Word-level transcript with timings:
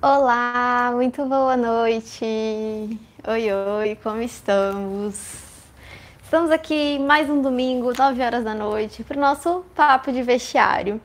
Olá, 0.00 0.92
muito 0.94 1.24
boa 1.24 1.56
noite. 1.56 2.24
Oi, 2.24 3.52
oi, 3.52 3.98
como 4.00 4.22
estamos? 4.22 5.42
Estamos 6.22 6.52
aqui 6.52 7.00
mais 7.00 7.28
um 7.28 7.42
domingo, 7.42 7.92
9 7.92 8.22
horas 8.22 8.44
da 8.44 8.54
noite, 8.54 9.02
para 9.02 9.16
o 9.16 9.20
nosso 9.20 9.64
papo 9.74 10.12
de 10.12 10.22
vestiário, 10.22 11.00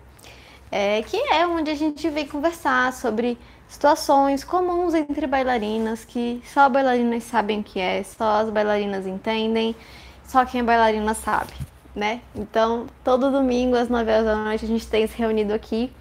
é, 0.72 1.02
que 1.02 1.18
é 1.18 1.48
onde 1.48 1.72
a 1.72 1.76
gente 1.76 2.08
vem 2.08 2.28
conversar 2.28 2.94
sobre 2.94 3.36
situações 3.68 4.44
comuns 4.44 4.94
entre 4.94 5.26
bailarinas 5.26 6.06
que 6.06 6.40
só 6.46 6.70
bailarinas 6.70 7.24
sabem 7.24 7.62
o 7.62 7.64
que 7.64 7.80
é, 7.80 8.04
só 8.04 8.42
as 8.42 8.52
bailarinas 8.52 9.08
entendem, 9.08 9.76
só 10.24 10.46
quem 10.46 10.62
é 10.62 10.64
bailarina 10.64 11.16
sabe, 11.16 11.54
né? 11.96 12.22
Então, 12.36 12.86
todo 13.04 13.32
domingo 13.32 13.76
às 13.76 13.90
9 13.90 14.12
horas 14.12 14.26
da 14.26 14.36
noite 14.36 14.66
a 14.66 14.68
gente 14.68 14.86
tem 14.86 15.08
se 15.08 15.18
reunido 15.18 15.52
aqui 15.52 15.92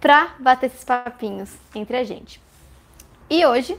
para 0.00 0.28
bater 0.38 0.66
esses 0.66 0.84
papinhos 0.84 1.50
entre 1.74 1.96
a 1.96 2.04
gente. 2.04 2.40
E 3.28 3.44
hoje, 3.44 3.78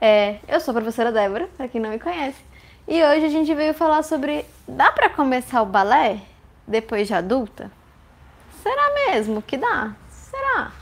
é, 0.00 0.38
eu 0.48 0.60
sou 0.60 0.72
a 0.72 0.74
professora 0.74 1.12
Débora, 1.12 1.48
para 1.56 1.68
quem 1.68 1.80
não 1.80 1.90
me 1.90 1.98
conhece, 1.98 2.38
e 2.86 3.02
hoje 3.02 3.26
a 3.26 3.28
gente 3.28 3.54
veio 3.54 3.72
falar 3.72 4.02
sobre 4.02 4.44
dá 4.66 4.90
para 4.90 5.08
começar 5.08 5.62
o 5.62 5.66
balé 5.66 6.20
depois 6.66 7.06
de 7.06 7.14
adulta? 7.14 7.70
Será 8.62 8.94
mesmo 9.06 9.40
que 9.40 9.56
dá? 9.56 9.94
Será? 10.10 10.72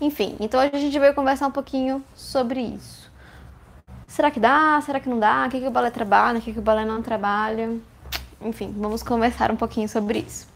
Enfim, 0.00 0.36
então 0.40 0.60
hoje 0.60 0.70
a 0.74 0.78
gente 0.78 0.98
veio 0.98 1.14
conversar 1.14 1.46
um 1.46 1.50
pouquinho 1.50 2.02
sobre 2.14 2.60
isso. 2.60 3.10
Será 4.06 4.30
que 4.30 4.40
dá? 4.40 4.80
Será 4.80 5.00
que 5.00 5.08
não 5.08 5.18
dá? 5.18 5.46
O 5.46 5.50
que, 5.50 5.60
que 5.60 5.66
o 5.66 5.70
balé 5.70 5.90
trabalha? 5.90 6.38
O 6.38 6.42
que, 6.42 6.52
que 6.52 6.58
o 6.58 6.62
balé 6.62 6.84
não 6.84 7.02
trabalha? 7.02 7.76
Enfim, 8.40 8.74
vamos 8.76 9.02
conversar 9.02 9.50
um 9.50 9.56
pouquinho 9.56 9.88
sobre 9.88 10.20
isso. 10.20 10.48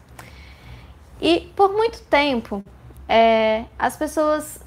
E 1.21 1.51
por 1.55 1.71
muito 1.71 2.01
tempo, 2.03 2.63
é, 3.13 3.65
as 3.77 3.95
pessoas 3.95 4.59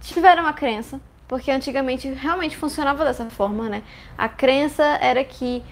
tiveram 0.00 0.44
a 0.44 0.52
crença, 0.52 1.00
porque 1.28 1.52
antigamente 1.52 2.08
realmente 2.08 2.56
funcionava 2.56 3.04
dessa 3.04 3.30
forma, 3.30 3.68
né? 3.68 3.84
A 4.18 4.28
crença 4.28 4.82
era 4.82 5.22
que 5.22 5.62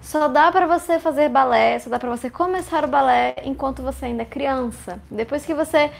só 0.00 0.28
dá 0.28 0.52
para 0.52 0.64
você 0.64 1.00
fazer 1.00 1.28
balé, 1.28 1.80
só 1.80 1.90
dá 1.90 1.98
para 1.98 2.08
você 2.08 2.30
começar 2.30 2.84
o 2.84 2.86
balé 2.86 3.34
enquanto 3.42 3.82
você 3.82 4.04
ainda 4.04 4.22
é 4.22 4.24
criança. 4.24 5.02
Depois 5.10 5.44
que 5.44 5.52
você 5.52 5.90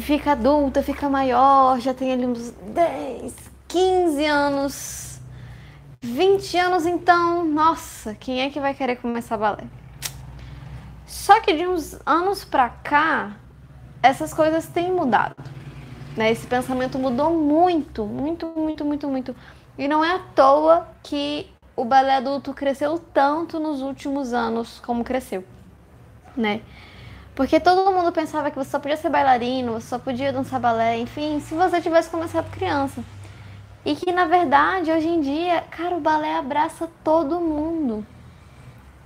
fica 0.00 0.32
adulta, 0.32 0.82
fica 0.82 1.08
maior, 1.08 1.78
já 1.78 1.94
tem 1.94 2.12
ali 2.12 2.26
uns 2.26 2.50
10, 2.50 3.34
15 3.68 4.24
anos, 4.26 5.20
20 6.00 6.58
anos 6.58 6.86
então, 6.86 7.44
nossa, 7.44 8.16
quem 8.16 8.42
é 8.42 8.50
que 8.50 8.58
vai 8.58 8.74
querer 8.74 8.96
começar 8.96 9.36
balé? 9.36 9.62
Só 11.06 11.40
que 11.40 11.52
de 11.52 11.68
uns 11.68 11.96
anos 12.04 12.44
pra 12.44 12.68
cá, 12.68 13.36
essas 14.06 14.32
coisas 14.32 14.66
têm 14.68 14.92
mudado. 14.92 15.36
Né? 16.16 16.30
Esse 16.30 16.46
pensamento 16.46 16.98
mudou 16.98 17.34
muito, 17.34 18.04
muito, 18.04 18.46
muito, 18.46 18.84
muito, 18.84 19.08
muito. 19.08 19.36
E 19.76 19.88
não 19.88 20.04
é 20.04 20.14
à 20.14 20.18
toa 20.18 20.88
que 21.02 21.50
o 21.74 21.84
balé 21.84 22.16
adulto 22.16 22.54
cresceu 22.54 22.98
tanto 23.12 23.58
nos 23.60 23.82
últimos 23.82 24.32
anos 24.32 24.80
como 24.80 25.04
cresceu, 25.04 25.44
né? 26.34 26.62
Porque 27.34 27.60
todo 27.60 27.92
mundo 27.92 28.10
pensava 28.12 28.50
que 28.50 28.56
você 28.56 28.70
só 28.70 28.78
podia 28.78 28.96
ser 28.96 29.10
bailarino, 29.10 29.72
você 29.72 29.88
só 29.88 29.98
podia 29.98 30.32
dançar 30.32 30.58
balé, 30.58 30.98
enfim, 30.98 31.38
se 31.40 31.54
você 31.54 31.82
tivesse 31.82 32.08
começado 32.08 32.50
criança. 32.50 33.04
E 33.84 33.94
que 33.94 34.10
na 34.10 34.24
verdade, 34.24 34.90
hoje 34.90 35.08
em 35.08 35.20
dia, 35.20 35.62
cara, 35.70 35.94
o 35.94 36.00
balé 36.00 36.34
abraça 36.36 36.88
todo 37.04 37.38
mundo. 37.38 38.06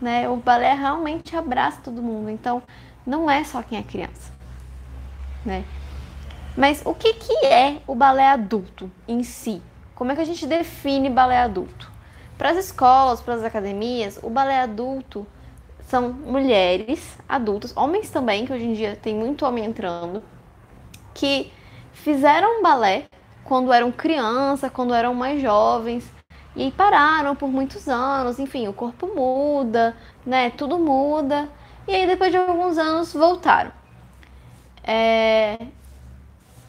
Né? 0.00 0.28
O 0.28 0.36
balé 0.36 0.74
realmente 0.74 1.34
abraça 1.36 1.80
todo 1.82 2.00
mundo. 2.00 2.30
Então, 2.30 2.62
não 3.04 3.28
é 3.28 3.42
só 3.42 3.62
quem 3.62 3.78
é 3.78 3.82
criança. 3.82 4.39
Né? 5.44 5.64
Mas 6.56 6.82
o 6.84 6.94
que, 6.94 7.14
que 7.14 7.46
é 7.46 7.80
o 7.86 7.94
balé 7.94 8.26
adulto 8.28 8.90
em 9.06 9.22
si? 9.22 9.62
Como 9.94 10.12
é 10.12 10.14
que 10.14 10.20
a 10.20 10.26
gente 10.26 10.46
define 10.46 11.08
balé 11.08 11.38
adulto? 11.38 11.90
Para 12.36 12.50
as 12.50 12.56
escolas, 12.56 13.20
para 13.20 13.34
as 13.34 13.44
academias, 13.44 14.18
o 14.22 14.30
balé 14.30 14.60
adulto 14.60 15.26
são 15.82 16.12
mulheres 16.12 17.18
adultas, 17.28 17.76
homens 17.76 18.10
também, 18.10 18.46
que 18.46 18.52
hoje 18.52 18.64
em 18.64 18.72
dia 18.72 18.96
tem 18.96 19.14
muito 19.14 19.44
homem 19.44 19.64
entrando, 19.64 20.22
que 21.12 21.52
fizeram 21.92 22.62
balé 22.62 23.06
quando 23.44 23.72
eram 23.72 23.90
criança, 23.90 24.70
quando 24.70 24.94
eram 24.94 25.12
mais 25.14 25.42
jovens, 25.42 26.10
e 26.54 26.70
pararam 26.72 27.34
por 27.34 27.48
muitos 27.48 27.88
anos, 27.88 28.38
enfim, 28.38 28.68
o 28.68 28.72
corpo 28.72 29.06
muda, 29.14 29.96
né? 30.24 30.50
Tudo 30.50 30.78
muda. 30.78 31.48
E 31.86 31.94
aí 31.94 32.06
depois 32.06 32.30
de 32.30 32.36
alguns 32.36 32.78
anos 32.78 33.12
voltaram. 33.12 33.72
É... 34.84 35.58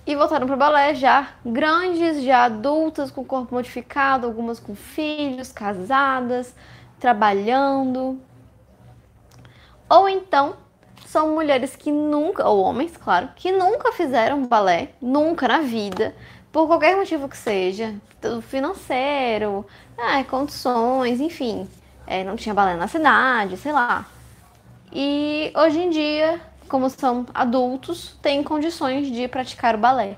E 0.06 0.16
voltaram 0.16 0.48
para 0.48 0.56
o 0.56 0.60
balé 0.60 0.96
já 0.96 1.30
grandes, 1.46 2.24
já 2.24 2.46
adultas, 2.46 3.12
com 3.12 3.24
corpo 3.24 3.54
modificado, 3.54 4.26
algumas 4.26 4.60
com 4.60 4.76
filhos, 4.76 5.52
casadas, 5.52 6.56
trabalhando. 7.00 8.20
Ou 9.88 10.10
então 10.10 10.56
são 11.06 11.34
mulheres 11.34 11.76
que 11.76 11.92
nunca, 11.92 12.48
ou 12.48 12.62
homens, 12.62 12.96
claro, 12.96 13.30
que 13.36 13.52
nunca 13.52 13.92
fizeram 13.92 14.46
balé, 14.46 14.90
nunca 15.02 15.48
na 15.48 15.60
vida, 15.60 16.16
por 16.52 16.68
qualquer 16.68 16.96
motivo 16.96 17.28
que 17.28 17.38
seja, 17.38 17.94
financeiro, 18.44 19.66
é, 19.98 20.24
condições, 20.24 21.20
enfim, 21.20 21.68
é, 22.08 22.24
não 22.24 22.36
tinha 22.36 22.56
balé 22.56 22.76
na 22.76 22.88
cidade, 22.88 23.58
sei 23.58 23.74
lá. 23.74 24.06
E 24.92 25.52
hoje 25.56 25.80
em 25.80 25.90
dia, 25.90 26.40
como 26.72 26.90
são 26.90 27.26
adultos, 27.34 28.18
têm 28.22 28.42
condições 28.42 29.12
de 29.12 29.28
praticar 29.28 29.76
o 29.76 29.78
balé. 29.78 30.18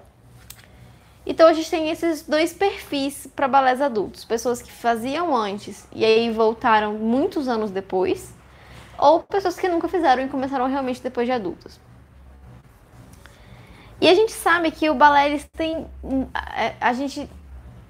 Então 1.25 1.47
a 1.47 1.53
gente 1.53 1.67
tem 1.67 1.89
esses 1.89 2.21
dois 2.21 2.53
perfis 2.53 3.27
para 3.35 3.47
balés 3.47 3.81
adultos: 3.81 4.23
pessoas 4.23 4.61
que 4.61 4.71
faziam 4.71 5.35
antes 5.35 5.87
e 5.91 6.05
aí 6.05 6.29
voltaram 6.29 6.93
muitos 6.93 7.47
anos 7.47 7.71
depois, 7.71 8.31
ou 8.99 9.23
pessoas 9.23 9.57
que 9.57 9.67
nunca 9.67 9.87
fizeram 9.87 10.23
e 10.23 10.27
começaram 10.27 10.67
realmente 10.67 11.01
depois 11.01 11.25
de 11.25 11.31
adultos. 11.31 11.79
E 13.99 14.07
a 14.07 14.13
gente 14.13 14.31
sabe 14.31 14.69
que 14.69 14.87
o 14.91 14.93
balé 14.93 15.29
eles 15.29 15.49
tem 15.57 15.87
a 16.79 16.93
gente 16.93 17.27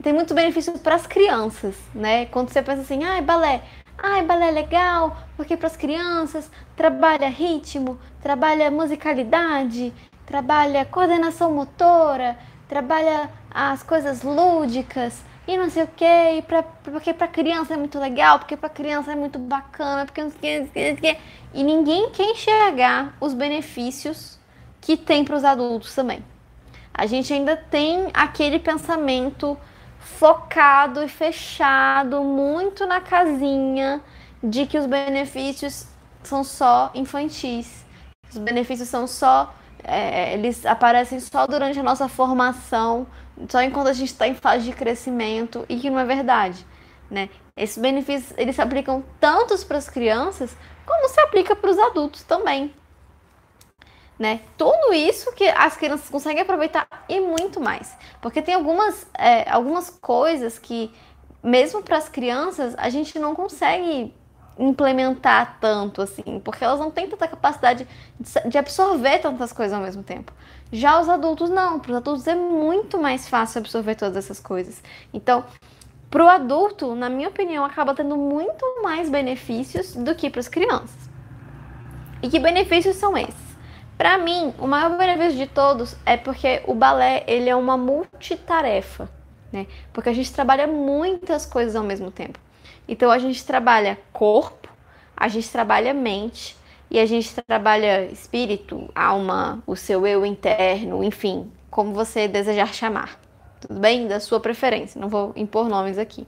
tem 0.02 0.14
muito 0.14 0.34
benefício 0.34 0.80
para 0.80 0.96
as 0.96 1.06
crianças, 1.06 1.76
né? 1.94 2.28
Quando 2.28 2.50
você 2.50 2.62
pensa 2.62 2.82
assim, 2.82 3.04
ah, 3.04 3.22
balé, 3.22 3.62
ah, 4.04 4.22
balé 4.22 4.50
é 4.50 4.52
legal, 4.52 5.16
porque 5.38 5.56
para 5.56 5.68
as 5.68 5.78
crianças 5.78 6.52
trabalha 6.76 7.30
ritmo, 7.30 7.98
trabalha 8.22 8.70
musicalidade, 8.70 9.94
trabalha 10.26 10.84
coordenação 10.84 11.54
motora, 11.54 12.38
trabalha 12.68 13.30
as 13.50 13.82
coisas 13.82 14.22
lúdicas 14.22 15.24
e 15.48 15.58
não 15.58 15.70
sei 15.70 15.84
o 15.84 15.88
que, 15.88 16.44
porque 16.84 17.14
para 17.14 17.30
criança 17.30 17.76
é 17.76 17.78
muito 17.78 17.98
legal, 17.98 18.40
porque 18.40 18.58
para 18.58 18.68
criança 18.68 19.14
é 19.14 19.16
muito 19.16 19.40
bacana, 19.40 20.06
porque 20.06 20.22
não 20.22 20.32
sei 20.32 20.64
o 20.64 20.98
que, 20.98 21.18
e 21.54 21.64
ninguém 21.64 22.10
quer 22.10 22.26
enxergar 22.26 23.16
os 23.22 23.34
benefícios 23.34 24.38
que 24.82 24.98
tem 24.98 25.24
para 25.24 25.38
os 25.38 25.46
adultos 25.46 25.96
também. 25.96 26.24
A 26.94 27.06
gente 27.06 27.32
ainda 27.34 27.56
tem 27.56 28.10
aquele 28.14 28.60
pensamento 28.60 29.58
focado 30.04 31.04
e 31.04 31.08
fechado 31.08 32.24
muito 32.24 32.86
na 32.86 33.02
casinha 33.02 34.02
de 34.44 34.66
que 34.66 34.78
os 34.78 34.86
benefícios 34.86 35.88
são 36.24 36.44
só 36.44 36.92
infantis. 36.94 37.86
Os 38.30 38.38
benefícios 38.38 38.90
são 38.90 39.08
só. 39.08 39.54
É, 39.84 40.34
eles 40.34 40.66
aparecem 40.66 41.20
só 41.20 41.46
durante 41.46 41.80
a 41.80 41.84
nossa 41.84 42.08
formação, 42.08 43.06
só 43.50 43.62
enquanto 43.62 43.88
a 43.88 43.94
gente 43.94 44.10
está 44.10 44.28
em 44.28 44.34
fase 44.34 44.64
de 44.66 44.72
crescimento, 44.72 45.66
e 45.68 45.78
que 45.78 45.90
não 45.90 46.00
é 46.00 46.06
verdade. 46.06 46.66
Né? 47.12 47.30
Esses 47.56 47.78
benefícios 47.78 48.34
eles 48.38 48.56
se 48.56 48.62
aplicam 48.62 49.04
tanto 49.20 49.58
para 49.66 49.78
as 49.78 49.90
crianças 49.90 50.56
como 50.86 51.10
se 51.10 51.20
aplica 51.22 51.56
para 51.56 51.70
os 51.70 51.78
adultos 51.78 52.24
também 52.24 52.74
né? 54.18 54.42
Tudo 54.58 54.94
isso 54.94 55.32
que 55.34 55.48
as 55.48 55.76
crianças 55.76 56.10
conseguem 56.10 56.42
aproveitar 56.42 56.88
e 57.10 57.20
muito 57.20 57.60
mais. 57.60 57.96
Porque 58.22 58.42
tem 58.42 58.56
algumas, 58.56 59.08
é, 59.18 59.50
algumas 59.50 59.90
coisas 59.90 60.60
que, 60.60 60.92
mesmo 61.44 61.82
para 61.82 61.98
as 61.98 62.08
crianças, 62.08 62.76
a 62.78 62.90
gente 62.90 63.18
não 63.18 63.34
consegue 63.36 64.14
implementar 64.58 65.58
tanto 65.60 66.02
assim, 66.02 66.40
porque 66.44 66.64
elas 66.64 66.80
não 66.80 66.92
têm 66.92 67.10
tanta 67.10 67.28
capacidade 67.28 67.88
de 68.46 68.58
absorver 68.58 69.20
tantas 69.20 69.52
coisas 69.52 69.74
ao 69.74 69.84
mesmo 69.84 70.04
tempo. 70.04 70.32
Já 70.72 71.00
os 71.00 71.10
adultos 71.10 71.50
não, 71.50 71.80
para 71.80 71.92
os 71.92 71.98
adultos 71.98 72.28
é 72.28 72.36
muito 72.36 73.00
mais 73.00 73.28
fácil 73.28 73.60
absorver 73.60 73.96
todas 73.96 74.16
essas 74.16 74.40
coisas. 74.40 74.82
Então, 75.14 75.44
para 76.10 76.24
o 76.24 76.30
adulto, 76.30 76.94
na 76.94 77.10
minha 77.10 77.30
opinião, 77.30 77.66
acaba 77.66 77.96
tendo 77.96 78.16
muito 78.16 78.84
mais 78.84 79.10
benefícios 79.10 79.96
do 79.96 80.14
que 80.14 80.30
para 80.30 80.40
as 80.40 80.48
crianças. 80.48 81.10
E 82.22 82.30
que 82.30 82.40
benefícios 82.40 82.96
são 82.98 83.18
esses? 83.18 83.43
Para 84.04 84.18
mim, 84.18 84.54
o 84.60 84.68
maior 84.68 84.98
benefício 84.98 85.38
de 85.38 85.48
todos 85.48 85.96
é 86.06 86.18
porque 86.18 86.62
o 86.68 86.74
balé 86.74 87.24
ele 87.26 87.50
é 87.50 87.56
uma 87.56 87.78
multitarefa, 87.78 89.10
né? 89.50 89.66
Porque 89.94 90.10
a 90.10 90.14
gente 90.14 90.30
trabalha 90.34 90.68
muitas 90.68 91.46
coisas 91.46 91.74
ao 91.74 91.86
mesmo 91.86 92.12
tempo. 92.12 92.38
Então 92.86 93.10
a 93.10 93.18
gente 93.18 93.46
trabalha 93.46 93.98
corpo, 94.12 94.68
a 95.16 95.30
gente 95.30 95.50
trabalha 95.50 95.94
mente 95.94 96.58
e 96.92 97.00
a 97.00 97.06
gente 97.06 97.34
trabalha 97.34 98.04
espírito, 98.08 98.92
alma, 98.94 99.64
o 99.66 99.74
seu 99.74 100.06
eu 100.06 100.26
interno, 100.26 101.02
enfim, 101.02 101.50
como 101.72 101.94
você 101.94 102.28
desejar 102.28 102.74
chamar, 102.74 103.18
tudo 103.62 103.80
bem? 103.80 104.06
Da 104.06 104.20
sua 104.20 104.42
preferência, 104.42 105.00
não 105.00 105.08
vou 105.08 105.32
impor 105.34 105.70
nomes 105.70 105.98
aqui. 105.98 106.28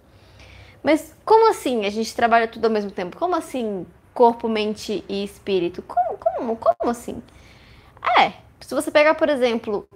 Mas 0.82 1.14
como 1.26 1.50
assim 1.50 1.86
a 1.86 1.90
gente 1.90 2.16
trabalha 2.16 2.48
tudo 2.48 2.64
ao 2.64 2.72
mesmo 2.72 2.92
tempo? 2.92 3.18
Como 3.18 3.36
assim 3.36 3.86
corpo, 4.14 4.48
mente 4.48 5.04
e 5.10 5.26
espírito? 5.26 5.82
Como, 5.82 6.18
como, 6.18 6.56
como 6.56 6.90
assim? 6.90 7.22
É, 8.20 8.34
se 8.62 8.74
você 8.74 8.92
pegar, 8.92 9.16
por 9.16 9.30
exemplo, 9.30 9.88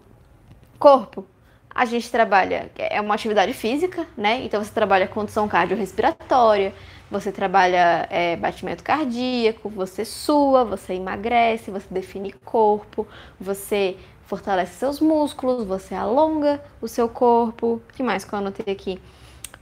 corpo, 0.78 1.26
a 1.74 1.86
gente 1.86 2.10
trabalha, 2.12 2.72
é 2.78 3.00
uma 3.00 3.14
atividade 3.16 3.54
física, 3.54 4.08
né? 4.18 4.44
Então 4.44 4.64
você 4.64 4.72
trabalha 4.72 5.08
condição 5.08 5.48
cardiorrespiratória, 5.48 6.74
você 7.10 7.32
trabalha 7.32 8.08
é, 8.10 8.36
batimento 8.36 8.84
cardíaco, 8.84 9.70
você 9.70 10.04
sua, 10.04 10.66
você 10.66 10.94
emagrece, 10.94 11.72
você 11.72 11.88
define 11.90 12.32
corpo, 12.34 13.08
você 13.40 13.98
fortalece 14.26 14.74
seus 14.74 15.00
músculos, 15.00 15.64
você 15.66 15.96
alonga 15.96 16.62
o 16.82 16.88
seu 16.88 17.08
corpo. 17.10 17.82
O 17.90 17.94
que 17.94 18.04
mais 18.04 18.26
que 18.26 18.34
eu 18.34 18.40
anotei 18.40 18.74
aqui? 18.74 19.00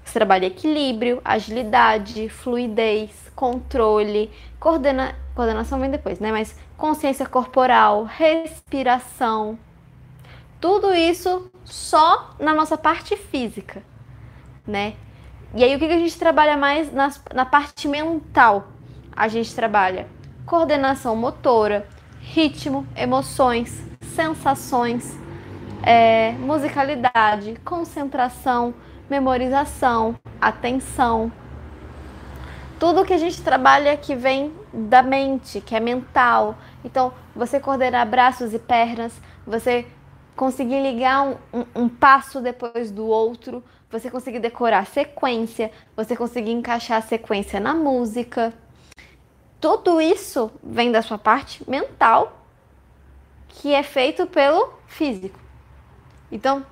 Você 0.04 0.14
trabalha 0.14 0.46
equilíbrio, 0.46 1.22
agilidade, 1.24 2.30
fluidez, 2.30 3.12
controle, 3.36 4.32
coordena... 4.60 5.16
coordenação 5.36 5.80
vem 5.80 5.92
depois, 5.92 6.20
né? 6.20 6.32
Mas 6.32 6.56
consciência 6.78 7.26
corporal, 7.26 8.04
respiração. 8.04 9.58
Tudo 10.62 10.94
isso 10.94 11.52
só 11.66 12.36
na 12.40 12.54
nossa 12.54 12.78
parte 12.78 13.18
física, 13.18 13.84
né? 14.66 14.94
E 15.56 15.64
aí 15.64 15.76
o 15.76 15.80
que 15.80 15.86
a 15.86 15.98
gente 15.98 16.18
trabalha 16.18 16.56
mais 16.56 16.92
na, 16.94 17.12
na 17.34 17.46
parte 17.46 17.88
mental? 17.88 18.68
A 19.16 19.28
gente 19.28 19.54
trabalha 19.56 20.08
coordenação 20.46 21.16
motora, 21.16 21.88
ritmo, 22.22 22.86
emoções, 22.96 23.84
sensações, 24.16 25.18
é, 25.84 26.32
musicalidade, 26.34 27.58
concentração, 27.64 28.74
memorização, 29.10 30.16
atenção. 30.40 31.32
Tudo 32.80 33.06
que 33.06 33.14
a 33.14 33.18
gente 33.18 33.42
trabalha 33.42 33.98
que 33.98 34.16
vem 34.16 34.54
da 34.72 35.02
mente, 35.02 35.60
que 35.60 35.76
é 35.76 35.80
mental. 35.80 36.56
Então, 36.88 37.12
você 37.36 37.60
coordenar 37.60 38.08
braços 38.08 38.54
e 38.54 38.60
pernas, 38.60 39.12
você 39.46 39.86
conseguir 40.38 40.82
ligar 40.82 41.22
um, 41.22 41.36
um, 41.54 41.66
um 41.84 41.90
passo 41.90 42.40
depois 42.40 42.90
do 42.92 43.06
outro, 43.06 43.62
você 43.92 44.10
conseguir 44.10 44.40
decorar 44.40 44.80
a 44.80 44.86
sequência, 44.86 45.70
você 45.98 46.16
conseguir 46.16 46.52
encaixar 46.52 47.00
a 47.00 47.02
sequência 47.02 47.60
na 47.60 47.74
música. 47.74 48.54
Tudo 49.60 50.00
isso 50.00 50.50
vem 50.64 50.90
da 50.90 51.02
sua 51.02 51.18
parte 51.18 51.70
mental, 51.70 52.46
que 53.50 53.74
é 53.74 53.84
feito 53.84 54.26
pelo 54.26 54.74
físico. 54.88 55.38
Então, 56.32 56.66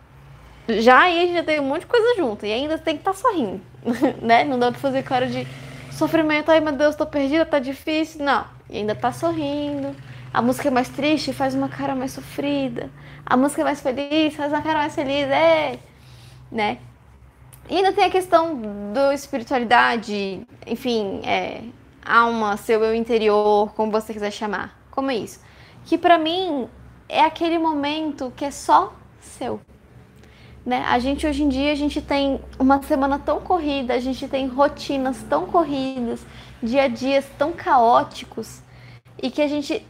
já 0.69 1.01
aí 1.01 1.19
a 1.19 1.25
gente 1.25 1.35
já 1.35 1.43
tem 1.43 1.59
um 1.59 1.65
monte 1.65 1.81
de 1.81 1.87
coisa 1.87 2.15
junto. 2.15 2.45
E 2.45 2.53
ainda 2.53 2.77
tem 2.77 2.95
que 2.95 3.01
estar 3.01 3.11
tá 3.11 3.17
sorrindo, 3.17 3.59
né? 4.23 4.45
Não 4.45 4.57
dá 4.57 4.71
pra 4.71 4.79
fazer 4.79 5.03
cara 5.03 5.27
de 5.27 5.45
sofrimento. 5.95 6.49
Ai, 6.51 6.59
meu 6.59 6.73
Deus, 6.73 6.95
tô 6.95 7.05
perdida, 7.05 7.45
tá 7.45 7.59
difícil. 7.59 8.23
Não. 8.23 8.45
E 8.69 8.77
ainda 8.77 8.95
tá 8.95 9.11
sorrindo. 9.11 9.95
A 10.33 10.41
música 10.41 10.67
é 10.67 10.71
mais 10.71 10.89
triste, 10.89 11.31
faz 11.31 11.55
uma 11.55 11.69
cara 11.69 11.95
mais 11.95 12.11
sofrida. 12.11 12.89
A 13.25 13.37
música 13.37 13.61
é 13.61 13.63
mais 13.63 13.81
feliz, 13.81 14.35
faz 14.35 14.51
uma 14.51 14.61
cara 14.61 14.79
mais 14.79 14.93
feliz. 14.93 15.27
É, 15.29 15.79
né? 16.51 16.77
E 17.69 17.77
ainda 17.77 17.93
tem 17.93 18.03
a 18.03 18.09
questão 18.09 18.55
do 18.93 19.11
espiritualidade, 19.11 20.45
enfim, 20.67 21.21
é, 21.23 21.63
alma, 22.05 22.57
seu 22.57 22.83
eu 22.83 22.93
interior, 22.93 23.73
como 23.73 23.91
você 23.91 24.13
quiser 24.13 24.31
chamar. 24.31 24.79
Como 24.91 25.09
é 25.09 25.15
isso? 25.15 25.39
Que 25.85 25.97
para 25.97 26.17
mim 26.17 26.69
é 27.09 27.21
aquele 27.21 27.57
momento 27.57 28.31
que 28.35 28.45
é 28.45 28.51
só 28.51 28.93
seu. 29.19 29.59
Né? 30.65 30.83
A 30.87 30.97
gente 30.97 31.27
hoje 31.27 31.43
em 31.43 31.49
dia 31.49 31.71
a 31.71 31.75
gente 31.75 32.01
tem 32.01 32.41
uma 32.57 32.81
semana 32.81 33.19
tão 33.19 33.39
corrida, 33.39 33.93
a 33.93 33.99
gente 33.99 34.27
tem 34.27 34.47
rotinas 34.47 35.21
tão 35.29 35.45
corridas, 35.45 36.25
dia 36.61 36.85
a 36.85 36.87
dias 36.87 37.23
tão 37.37 37.53
caóticos 37.53 38.61
e 39.21 39.29
que 39.29 39.43
a 39.43 39.47
gente, 39.47 39.85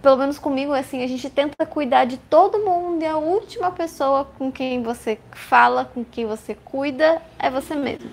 pelo 0.00 0.16
menos 0.16 0.38
comigo, 0.38 0.72
assim, 0.72 1.02
a 1.02 1.06
gente 1.06 1.28
tenta 1.28 1.66
cuidar 1.66 2.06
de 2.06 2.16
todo 2.16 2.58
mundo 2.58 3.02
e 3.02 3.06
a 3.06 3.18
última 3.18 3.70
pessoa 3.70 4.24
com 4.24 4.50
quem 4.50 4.82
você 4.82 5.18
fala, 5.32 5.84
com 5.84 6.02
quem 6.02 6.24
você 6.24 6.54
cuida 6.54 7.20
é 7.38 7.50
você 7.50 7.74
mesmo. 7.74 8.10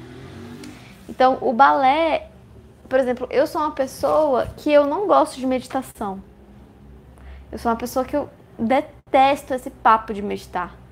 Então, 1.07 1.37
o 1.39 1.53
balé, 1.53 2.27
por 2.89 2.99
exemplo, 2.99 3.25
eu 3.31 3.47
sou 3.47 3.61
uma 3.61 3.71
pessoa 3.71 4.47
que 4.57 4.69
eu 4.69 4.85
não 4.85 5.07
gosto 5.07 5.39
de 5.39 5.47
meditação. 5.47 6.21
Eu 7.49 7.57
sou 7.57 7.71
uma 7.71 7.77
pessoa 7.77 8.03
que 8.03 8.17
eu 8.17 8.29
detesto 8.59 9.53
esse 9.53 9.69
papo 9.69 10.13
de 10.13 10.21
meditar 10.21 10.84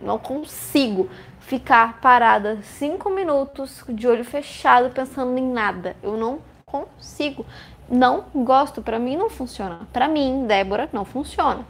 não 0.00 0.18
consigo 0.18 1.08
ficar 1.40 2.00
parada 2.00 2.58
cinco 2.62 3.10
minutos 3.10 3.84
de 3.88 4.06
olho 4.06 4.24
fechado 4.24 4.90
pensando 4.90 5.36
em 5.36 5.46
nada. 5.46 5.96
Eu 6.02 6.16
não 6.16 6.38
consigo. 6.64 7.44
Não 7.88 8.24
gosto. 8.34 8.80
Para 8.80 8.98
mim 8.98 9.16
não 9.16 9.28
funciona. 9.28 9.80
Para 9.92 10.08
mim, 10.08 10.46
Débora, 10.46 10.88
não 10.92 11.04
funciona. 11.04 11.64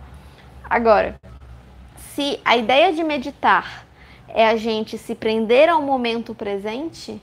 Agora, 0.68 1.20
se 1.96 2.38
a 2.44 2.56
ideia 2.56 2.92
de 2.92 3.02
meditar 3.02 3.86
é 4.28 4.46
a 4.46 4.56
gente 4.56 4.96
se 4.96 5.14
prender 5.14 5.68
ao 5.68 5.82
momento 5.82 6.34
presente, 6.34 7.20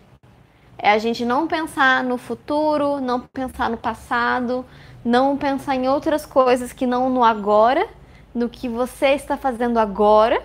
é 0.77 0.91
a 0.91 0.97
gente 0.97 1.23
não 1.23 1.47
pensar 1.47 2.03
no 2.03 2.17
futuro, 2.17 2.99
não 2.99 3.21
pensar 3.21 3.69
no 3.69 3.77
passado, 3.77 4.65
não 5.05 5.37
pensar 5.37 5.75
em 5.75 5.87
outras 5.87 6.25
coisas 6.25 6.73
que 6.73 6.85
não 6.85 7.09
no 7.09 7.23
agora, 7.23 7.87
no 8.33 8.49
que 8.49 8.67
você 8.67 9.09
está 9.09 9.37
fazendo 9.37 9.79
agora 9.79 10.43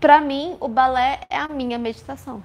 para 0.00 0.20
mim, 0.20 0.56
o 0.60 0.68
balé 0.68 1.20
é 1.28 1.36
a 1.36 1.48
minha 1.48 1.78
meditação. 1.78 2.42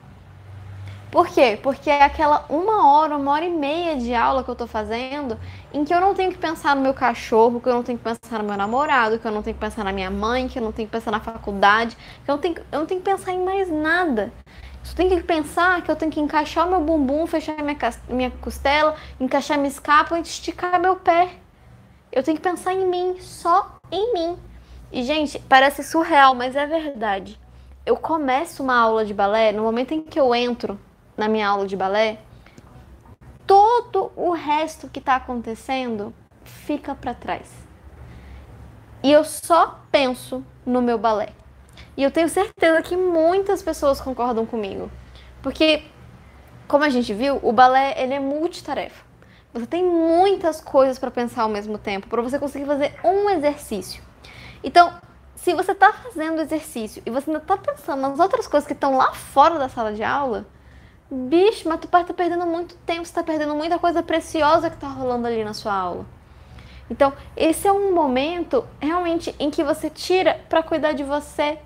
Por 1.13 1.27
quê? 1.27 1.59
Porque 1.61 1.91
é 1.91 2.01
aquela 2.01 2.43
uma 2.49 2.91
hora, 2.91 3.15
uma 3.15 3.31
hora 3.33 3.45
e 3.45 3.49
meia 3.51 3.95
de 3.95 4.15
aula 4.15 4.43
que 4.43 4.49
eu 4.49 4.55
tô 4.55 4.65
fazendo 4.65 5.37
em 5.71 5.85
que 5.85 5.93
eu 5.93 6.01
não 6.01 6.15
tenho 6.15 6.31
que 6.31 6.39
pensar 6.39 6.75
no 6.75 6.81
meu 6.81 6.95
cachorro, 6.95 7.61
que 7.61 7.69
eu 7.69 7.73
não 7.75 7.83
tenho 7.83 7.99
que 7.99 8.03
pensar 8.03 8.39
no 8.39 8.45
meu 8.45 8.57
namorado, 8.57 9.19
que 9.19 9.27
eu 9.27 9.31
não 9.31 9.43
tenho 9.43 9.53
que 9.53 9.59
pensar 9.59 9.83
na 9.83 9.91
minha 9.91 10.09
mãe, 10.09 10.47
que 10.47 10.57
eu 10.57 10.63
não 10.63 10.71
tenho 10.71 10.87
que 10.87 10.91
pensar 10.91 11.11
na 11.11 11.19
faculdade, 11.19 11.95
que 12.25 12.31
eu 12.31 12.33
não 12.33 12.41
tenho, 12.41 12.55
eu 12.71 12.79
não 12.79 12.87
tenho 12.87 12.99
que 12.99 13.11
pensar 13.11 13.31
em 13.31 13.45
mais 13.45 13.69
nada. 13.69 14.33
Só 14.83 14.95
tenho 14.95 15.11
que 15.11 15.21
pensar 15.21 15.83
que 15.83 15.91
eu 15.91 15.95
tenho 15.95 16.11
que 16.11 16.19
encaixar 16.19 16.65
o 16.65 16.71
meu 16.71 16.81
bumbum, 16.81 17.27
fechar 17.27 17.55
minha, 17.61 17.77
minha 18.09 18.31
costela, 18.41 18.95
encaixar 19.19 19.59
minha 19.59 19.69
escápula 19.69 20.19
e 20.19 20.23
esticar 20.23 20.79
meu 20.81 20.95
pé. 20.95 21.29
Eu 22.11 22.23
tenho 22.23 22.37
que 22.37 22.43
pensar 22.43 22.73
em 22.73 22.87
mim, 22.87 23.17
só 23.19 23.77
em 23.91 24.13
mim. 24.15 24.37
E, 24.91 25.03
gente, 25.03 25.37
parece 25.47 25.83
surreal, 25.83 26.33
mas 26.33 26.55
é 26.55 26.65
verdade 26.65 27.42
eu 27.85 27.97
começo 27.97 28.63
uma 28.63 28.75
aula 28.75 29.05
de 29.05 29.13
balé, 29.13 29.51
no 29.51 29.63
momento 29.63 29.93
em 29.93 30.01
que 30.01 30.19
eu 30.19 30.33
entro 30.33 30.79
na 31.17 31.27
minha 31.27 31.47
aula 31.47 31.67
de 31.67 31.75
balé, 31.75 32.19
todo 33.45 34.11
o 34.15 34.31
resto 34.31 34.87
que 34.87 34.99
está 34.99 35.15
acontecendo 35.15 36.13
fica 36.43 36.95
para 36.95 37.13
trás. 37.13 37.51
E 39.03 39.11
eu 39.11 39.23
só 39.25 39.81
penso 39.91 40.45
no 40.65 40.81
meu 40.81 40.97
balé. 40.97 41.29
E 41.97 42.03
eu 42.03 42.09
tenho 42.09 42.29
certeza 42.29 42.81
que 42.81 42.95
muitas 42.95 43.61
pessoas 43.61 43.99
concordam 43.99 44.45
comigo. 44.45 44.89
Porque, 45.41 45.83
como 46.67 46.85
a 46.85 46.89
gente 46.89 47.13
viu, 47.13 47.37
o 47.43 47.51
balé 47.51 48.01
ele 48.01 48.13
é 48.13 48.19
multitarefa. 48.19 49.03
Você 49.53 49.67
tem 49.67 49.83
muitas 49.83 50.61
coisas 50.61 50.97
para 50.97 51.11
pensar 51.11 51.43
ao 51.43 51.49
mesmo 51.49 51.77
tempo, 51.77 52.07
para 52.07 52.21
você 52.21 52.39
conseguir 52.39 52.65
fazer 52.65 52.95
um 53.03 53.29
exercício. 53.29 54.01
Então, 54.63 54.93
se 55.43 55.53
você 55.53 55.73
está 55.73 55.91
fazendo 55.91 56.41
exercício 56.41 57.03
e 57.05 57.09
você 57.09 57.29
ainda 57.29 57.41
está 57.41 57.57
pensando 57.57 57.99
nas 57.99 58.17
outras 58.17 58.47
coisas 58.47 58.65
que 58.65 58.71
estão 58.71 58.95
lá 58.95 59.11
fora 59.13 59.59
da 59.59 59.67
sala 59.67 59.91
de 59.91 60.01
aula, 60.01 60.45
bicho, 61.11 61.67
mas 61.67 61.81
tu 61.81 61.87
pode 61.89 62.03
estar 62.05 62.13
tá 62.13 62.17
perdendo 62.23 62.45
muito 62.45 62.75
tempo, 62.85 63.01
está 63.01 63.21
perdendo 63.21 63.53
muita 63.53 63.77
coisa 63.77 64.01
preciosa 64.01 64.69
que 64.69 64.77
está 64.77 64.87
rolando 64.87 65.27
ali 65.27 65.43
na 65.43 65.53
sua 65.53 65.73
aula. 65.73 66.05
Então, 66.89 67.11
esse 67.35 67.67
é 67.67 67.71
um 67.73 67.93
momento 67.93 68.65
realmente 68.79 69.35
em 69.37 69.51
que 69.51 69.65
você 69.65 69.89
tira 69.89 70.39
para 70.47 70.63
cuidar 70.63 70.93
de 70.93 71.03
você, 71.03 71.59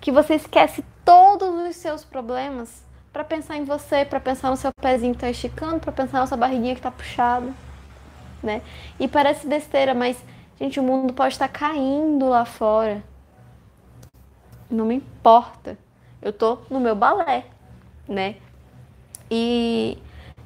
que 0.00 0.12
você 0.12 0.36
esquece 0.36 0.84
todos 1.04 1.68
os 1.68 1.74
seus 1.74 2.04
problemas 2.04 2.84
para 3.12 3.24
pensar 3.24 3.56
em 3.56 3.64
você, 3.64 4.04
para 4.04 4.20
pensar 4.20 4.48
no 4.50 4.56
seu 4.56 4.70
pezinho 4.80 5.12
que 5.12 5.18
está 5.18 5.30
esticando, 5.30 5.80
para 5.80 5.90
pensar 5.90 6.20
na 6.20 6.26
sua 6.28 6.36
barriguinha 6.36 6.74
que 6.74 6.78
está 6.78 6.90
puxada, 6.92 7.52
né? 8.40 8.62
E 9.00 9.08
parece 9.08 9.44
besteira, 9.44 9.92
mas 9.92 10.16
gente, 10.56 10.78
o 10.78 10.84
mundo 10.84 11.12
pode 11.12 11.34
estar 11.34 11.48
tá 11.48 11.58
caindo 11.58 12.28
lá 12.28 12.44
fora 12.44 13.02
não 14.70 14.86
me 14.86 14.96
importa. 14.96 15.78
Eu 16.20 16.32
tô 16.32 16.58
no 16.70 16.80
meu 16.80 16.94
balé, 16.94 17.46
né? 18.08 18.36
E 19.30 19.98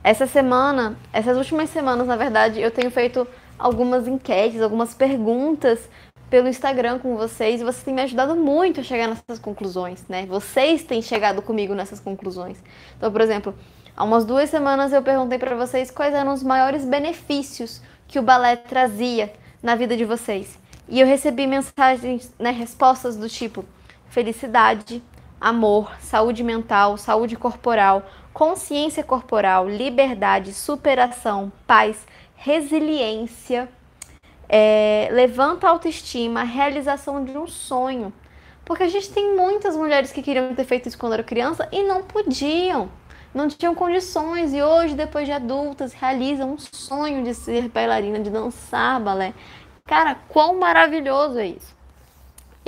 essa 0.02 0.26
semana, 0.26 0.96
essas 1.12 1.37
últimas 1.37 1.70
semanas, 1.70 2.06
na 2.06 2.16
verdade, 2.16 2.60
eu 2.60 2.70
tenho 2.70 2.90
feito 2.90 3.26
algumas 3.58 4.06
enquetes, 4.06 4.62
algumas 4.62 4.94
perguntas 4.94 5.88
pelo 6.30 6.48
Instagram 6.48 6.98
com 6.98 7.16
vocês 7.16 7.60
e 7.60 7.64
vocês 7.64 7.82
têm 7.82 7.94
me 7.94 8.02
ajudado 8.02 8.37
muito 8.37 8.80
a 8.80 8.82
chegar 8.82 9.08
nessas 9.08 9.38
conclusões, 9.38 10.04
né? 10.08 10.26
Vocês 10.26 10.84
têm 10.84 11.00
chegado 11.00 11.40
comigo 11.42 11.75
nessas 11.75 12.00
conclusões. 12.00 12.58
Então, 12.96 13.10
por 13.10 13.20
exemplo, 13.20 13.54
há 13.96 14.04
umas 14.04 14.25
duas 14.25 14.50
semanas 14.50 14.92
eu 14.92 15.02
perguntei 15.02 15.38
para 15.38 15.56
vocês 15.56 15.90
quais 15.90 16.14
eram 16.14 16.32
os 16.34 16.42
maiores 16.42 16.84
benefícios 16.84 17.80
que 18.06 18.18
o 18.18 18.22
balé 18.22 18.56
trazia 18.56 19.32
na 19.62 19.75
vida 19.75 19.96
de 19.96 20.04
vocês. 20.04 20.58
E 20.88 21.00
eu 21.00 21.06
recebi 21.06 21.46
mensagens, 21.46 22.32
né, 22.38 22.50
respostas 22.50 23.16
do 23.16 23.28
tipo: 23.28 23.64
felicidade, 24.18 25.00
amor, 25.40 25.92
saúde 26.00 26.42
mental, 26.42 26.96
saúde 26.96 27.37
corporal, 27.37 28.02
consciência 28.32 29.04
corporal, 29.04 29.68
liberdade, 29.68 30.52
superação, 30.52 31.52
paz, 31.68 32.04
resiliência, 32.34 33.68
é, 34.48 35.08
levanta 35.12 35.68
a 35.68 35.70
autoestima, 35.70 36.42
realização 36.42 37.25
de 37.25 37.38
um 37.38 37.46
sonho. 37.46 38.12
Porque 38.64 38.82
a 38.82 38.88
gente 38.88 39.08
tem 39.12 39.37
muitas 39.37 39.76
mulheres 39.76 40.10
que 40.10 40.20
queriam 40.20 40.52
ter 40.52 40.64
feito 40.64 40.88
isso 40.88 40.98
quando 40.98 41.12
era 41.12 41.22
criança 41.22 41.68
e 41.70 41.84
não 41.84 42.02
podiam, 42.02 42.90
não 43.32 43.46
tinham 43.46 43.72
condições 43.72 44.52
e 44.52 44.60
hoje, 44.60 44.96
depois 44.96 45.26
de 45.26 45.32
adultas, 45.32 45.92
realizam 45.92 46.54
um 46.54 46.58
sonho 46.58 47.22
de 47.22 47.34
ser 47.34 47.68
bailarina, 47.68 48.18
de 48.18 48.30
dançar 48.30 49.00
balé. 49.00 49.32
Cara, 49.87 50.16
quão 50.28 50.58
maravilhoso 50.58 51.38
é 51.38 51.46
isso! 51.46 51.77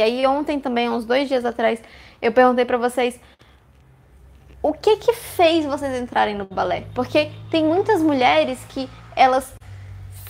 E 0.01 0.03
aí 0.03 0.27
ontem 0.27 0.59
também, 0.59 0.89
uns 0.89 1.05
dois 1.05 1.29
dias 1.29 1.45
atrás, 1.45 1.79
eu 2.23 2.33
perguntei 2.33 2.65
para 2.65 2.79
vocês 2.79 3.21
o 4.63 4.73
que 4.73 4.97
que 4.97 5.13
fez 5.13 5.67
vocês 5.67 6.01
entrarem 6.01 6.35
no 6.35 6.47
balé? 6.47 6.87
Porque 6.95 7.31
tem 7.51 7.63
muitas 7.63 8.01
mulheres 8.01 8.59
que 8.71 8.89
elas 9.15 9.53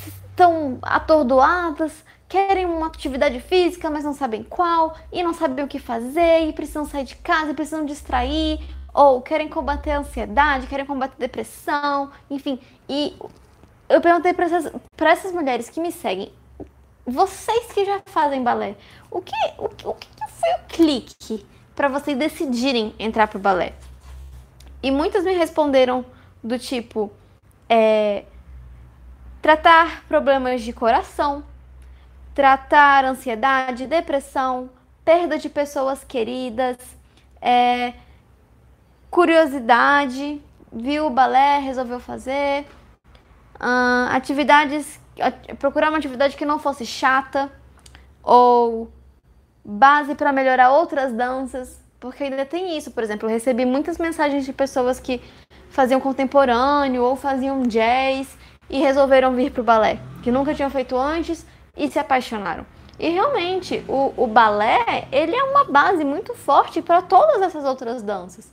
estão 0.05 0.81
atordoadas, 0.83 2.05
querem 2.29 2.67
uma 2.67 2.89
atividade 2.89 3.39
física, 3.39 3.89
mas 3.89 4.03
não 4.03 4.13
sabem 4.13 4.43
qual, 4.43 4.97
e 5.13 5.23
não 5.23 5.33
sabem 5.33 5.65
o 5.65 5.69
que 5.69 5.79
fazer, 5.79 6.49
e 6.49 6.53
precisam 6.53 6.85
sair 6.85 7.05
de 7.05 7.15
casa, 7.15 7.53
e 7.53 7.55
precisam 7.55 7.85
distrair, 7.85 8.59
ou 8.93 9.23
querem 9.23 9.49
combater 9.49 9.93
a 9.93 9.99
ansiedade, 10.01 10.67
querem 10.67 10.85
combater 10.85 11.15
a 11.17 11.21
depressão, 11.21 12.11
enfim. 12.29 12.59
E 12.89 13.17
eu 13.89 14.01
perguntei 14.01 14.33
para 14.33 14.47
essas, 14.47 14.73
essas 15.01 15.33
mulheres 15.33 15.71
que 15.71 15.81
me 15.81 15.93
seguem, 15.93 16.33
vocês 17.11 17.73
que 17.73 17.85
já 17.85 18.01
fazem 18.07 18.43
balé, 18.43 18.77
o 19.11 19.21
que, 19.21 19.35
o, 19.59 19.65
o 19.91 19.95
que 19.95 20.09
foi 20.29 20.51
o 20.55 20.69
clique 20.69 21.47
para 21.75 21.89
vocês 21.89 22.17
decidirem 22.17 22.95
entrar 22.99 23.27
pro 23.29 23.39
balé? 23.39 23.75
E 24.83 24.91
muitas 24.91 25.25
me 25.25 25.35
responderam 25.35 26.05
do 26.43 26.59
tipo: 26.59 27.11
é, 27.69 28.25
tratar 29.43 30.05
problemas 30.07 30.63
de 30.63 30.73
coração, 30.73 31.45
tratar 32.35 33.05
ansiedade, 33.05 33.87
depressão, 33.87 34.71
perda 35.05 35.39
de 35.39 35.49
pessoas 35.49 36.05
queridas, 36.05 36.77
é, 37.41 37.95
curiosidade, 39.11 40.41
viu 40.73 41.07
o 41.07 41.11
balé, 41.11 41.59
resolveu 41.59 41.99
fazer, 41.99 42.65
uh, 43.57 44.15
atividades, 44.15 45.01
procurar 45.59 45.89
uma 45.89 45.99
atividade 45.99 46.37
que 46.37 46.45
não 46.45 46.59
fosse 46.59 46.85
chata 46.87 47.51
ou 48.23 48.91
base 49.65 50.15
para 50.15 50.33
melhorar 50.33 50.71
outras 50.71 51.13
danças. 51.13 51.81
Porque 51.99 52.25
ainda 52.25 52.47
tem 52.47 52.79
isso, 52.79 52.91
por 52.91 53.03
exemplo, 53.03 53.29
eu 53.29 53.33
recebi 53.33 53.65
muitas 53.67 53.99
mensagens 53.99 54.47
de 54.47 54.53
pessoas 54.53 54.99
que 54.99 55.21
faziam 55.69 56.01
contemporâneo 56.01 57.05
ou 57.05 57.15
faziam 57.15 57.63
jazz 57.63 58.37
e 58.71 58.79
resolveram 58.81 59.35
vir 59.35 59.51
para 59.51 59.61
o 59.61 59.65
balé, 59.65 59.99
que 60.23 60.31
nunca 60.31 60.55
tinham 60.55 60.71
feito 60.71 60.97
antes 60.97 61.47
e 61.77 61.91
se 61.91 61.99
apaixonaram. 61.99 62.65
E 62.99 63.09
realmente, 63.09 63.85
o, 63.89 64.13
o 64.17 64.27
balé, 64.27 65.09
ele 65.11 65.35
é 65.35 65.43
uma 65.43 65.65
base 65.65 66.05
muito 66.05 66.35
forte 66.35 66.81
para 66.81 67.03
todas 67.03 67.43
essas 67.43 67.65
outras 67.65 68.03
danças, 68.03 68.51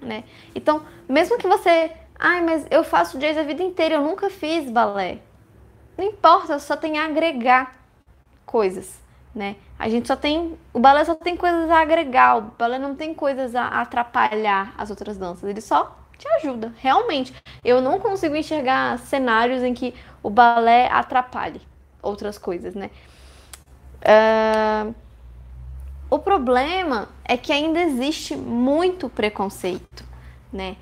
né? 0.00 0.24
Então, 0.54 0.82
mesmo 1.08 1.36
que 1.38 1.46
você, 1.46 1.90
ai, 2.18 2.40
mas 2.42 2.66
eu 2.70 2.84
faço 2.84 3.18
jazz 3.18 3.36
a 3.36 3.42
vida 3.42 3.62
inteira, 3.62 3.96
eu 3.96 4.00
nunca 4.00 4.30
fiz 4.30 4.70
balé. 4.70 5.18
Não 5.96 6.04
importa, 6.04 6.58
só 6.58 6.76
tem 6.76 6.98
a 6.98 7.06
agregar 7.06 7.74
coisas 8.44 9.04
né? 9.34 9.56
A 9.78 9.88
gente 9.88 10.06
só 10.06 10.14
tem, 10.14 10.56
o 10.72 10.78
balé 10.78 11.04
só 11.04 11.14
tem 11.14 11.36
coisas 11.36 11.68
a 11.70 11.80
agregar, 11.80 12.38
o 12.38 12.42
balé 12.56 12.78
não 12.78 12.94
tem 12.94 13.12
coisas 13.12 13.54
a 13.54 13.66
atrapalhar 13.66 14.72
as 14.78 14.90
outras 14.90 15.18
danças, 15.18 15.50
ele 15.50 15.60
só 15.60 15.98
te 16.16 16.28
ajuda, 16.36 16.72
realmente. 16.78 17.34
Eu 17.64 17.82
não 17.82 17.98
consigo 17.98 18.36
enxergar 18.36 18.98
cenários 19.00 19.62
em 19.62 19.74
que 19.74 19.92
o 20.22 20.30
balé 20.30 20.88
atrapalhe 20.90 21.60
outras 22.00 22.38
coisas, 22.38 22.74
né? 22.74 22.90
Uh, 24.06 24.94
o 26.08 26.18
problema 26.18 27.08
é 27.24 27.36
que 27.36 27.52
ainda 27.52 27.80
existe 27.80 28.36
muito 28.36 29.08
preconceito, 29.08 30.04
né? 30.52 30.76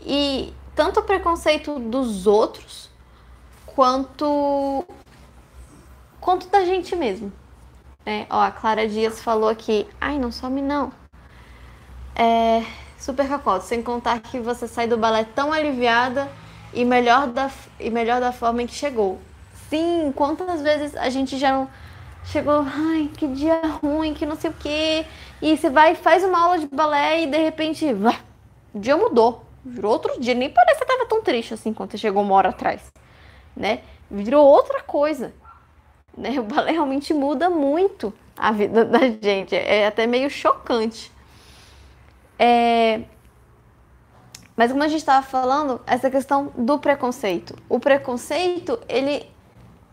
E 0.00 0.52
tanto 0.76 1.00
o 1.00 1.02
preconceito 1.02 1.80
dos 1.80 2.26
outros 2.26 2.85
quanto 3.76 4.84
quanto 6.18 6.48
da 6.48 6.64
gente 6.64 6.96
mesmo, 6.96 7.30
né? 8.04 8.26
Ó, 8.30 8.40
a 8.40 8.50
Clara 8.50 8.88
Dias 8.88 9.22
falou 9.22 9.50
aqui. 9.50 9.86
Ai, 10.00 10.18
não 10.18 10.32
some 10.32 10.62
não. 10.62 10.90
É, 12.14 12.64
super 12.98 13.28
cacota. 13.28 13.60
Sem 13.60 13.82
contar 13.82 14.18
que 14.20 14.40
você 14.40 14.66
sai 14.66 14.88
do 14.88 14.96
balé 14.96 15.24
tão 15.24 15.52
aliviada 15.52 16.28
e 16.72 16.84
melhor 16.84 17.28
da, 17.28 17.50
e 17.78 17.90
melhor 17.90 18.20
da 18.20 18.32
forma 18.32 18.62
em 18.62 18.66
que 18.66 18.74
chegou. 18.74 19.20
Sim, 19.68 20.12
quantas 20.16 20.62
vezes 20.62 20.96
a 20.96 21.10
gente 21.10 21.36
já 21.38 21.52
não 21.52 21.68
chegou, 22.24 22.64
ai, 22.66 23.10
que 23.16 23.28
dia 23.28 23.60
ruim, 23.82 24.14
que 24.14 24.24
não 24.24 24.36
sei 24.36 24.50
o 24.50 24.54
quê. 24.54 25.04
E 25.42 25.56
você 25.56 25.68
vai 25.68 25.94
faz 25.94 26.24
uma 26.24 26.40
aula 26.40 26.58
de 26.58 26.66
balé 26.66 27.22
e 27.22 27.26
de 27.26 27.38
repente, 27.38 27.92
vá, 27.92 28.14
o 28.72 28.80
dia 28.80 28.96
mudou. 28.96 29.44
Virou 29.64 29.92
outro 29.92 30.18
dia. 30.18 30.34
Nem 30.34 30.48
parece 30.48 30.78
que 30.78 30.86
você 30.86 30.96
tava 30.96 31.08
tão 31.08 31.22
triste 31.22 31.52
assim 31.52 31.74
quando 31.74 31.90
você 31.90 31.98
chegou 31.98 32.22
uma 32.22 32.34
hora 32.34 32.48
atrás, 32.48 32.80
né? 33.56 33.80
Virou 34.10 34.44
outra 34.46 34.82
coisa. 34.82 35.32
Né? 36.16 36.38
O 36.38 36.44
balé 36.44 36.72
realmente 36.72 37.14
muda 37.14 37.48
muito 37.48 38.12
a 38.36 38.52
vida 38.52 38.84
da 38.84 39.00
gente. 39.00 39.54
É 39.54 39.86
até 39.86 40.06
meio 40.06 40.28
chocante. 40.28 41.10
É... 42.38 43.02
Mas 44.56 44.70
como 44.70 44.82
a 44.82 44.88
gente 44.88 45.00
estava 45.00 45.24
falando, 45.24 45.80
essa 45.86 46.10
questão 46.10 46.52
do 46.56 46.78
preconceito. 46.78 47.54
O 47.68 47.78
preconceito, 47.78 48.78
ele, 48.88 49.28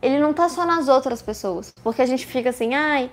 ele 0.01 0.20
não 0.20 0.34
tá 0.34 0.48
só 0.48 0.65
nas 0.65 0.88
outras 0.88 1.22
pessoas. 1.22 1.74
Porque 1.84 2.01
a 2.01 2.05
gente 2.05 2.25
fica 2.25 2.50
assim, 2.50 2.74
ai, 2.74 3.12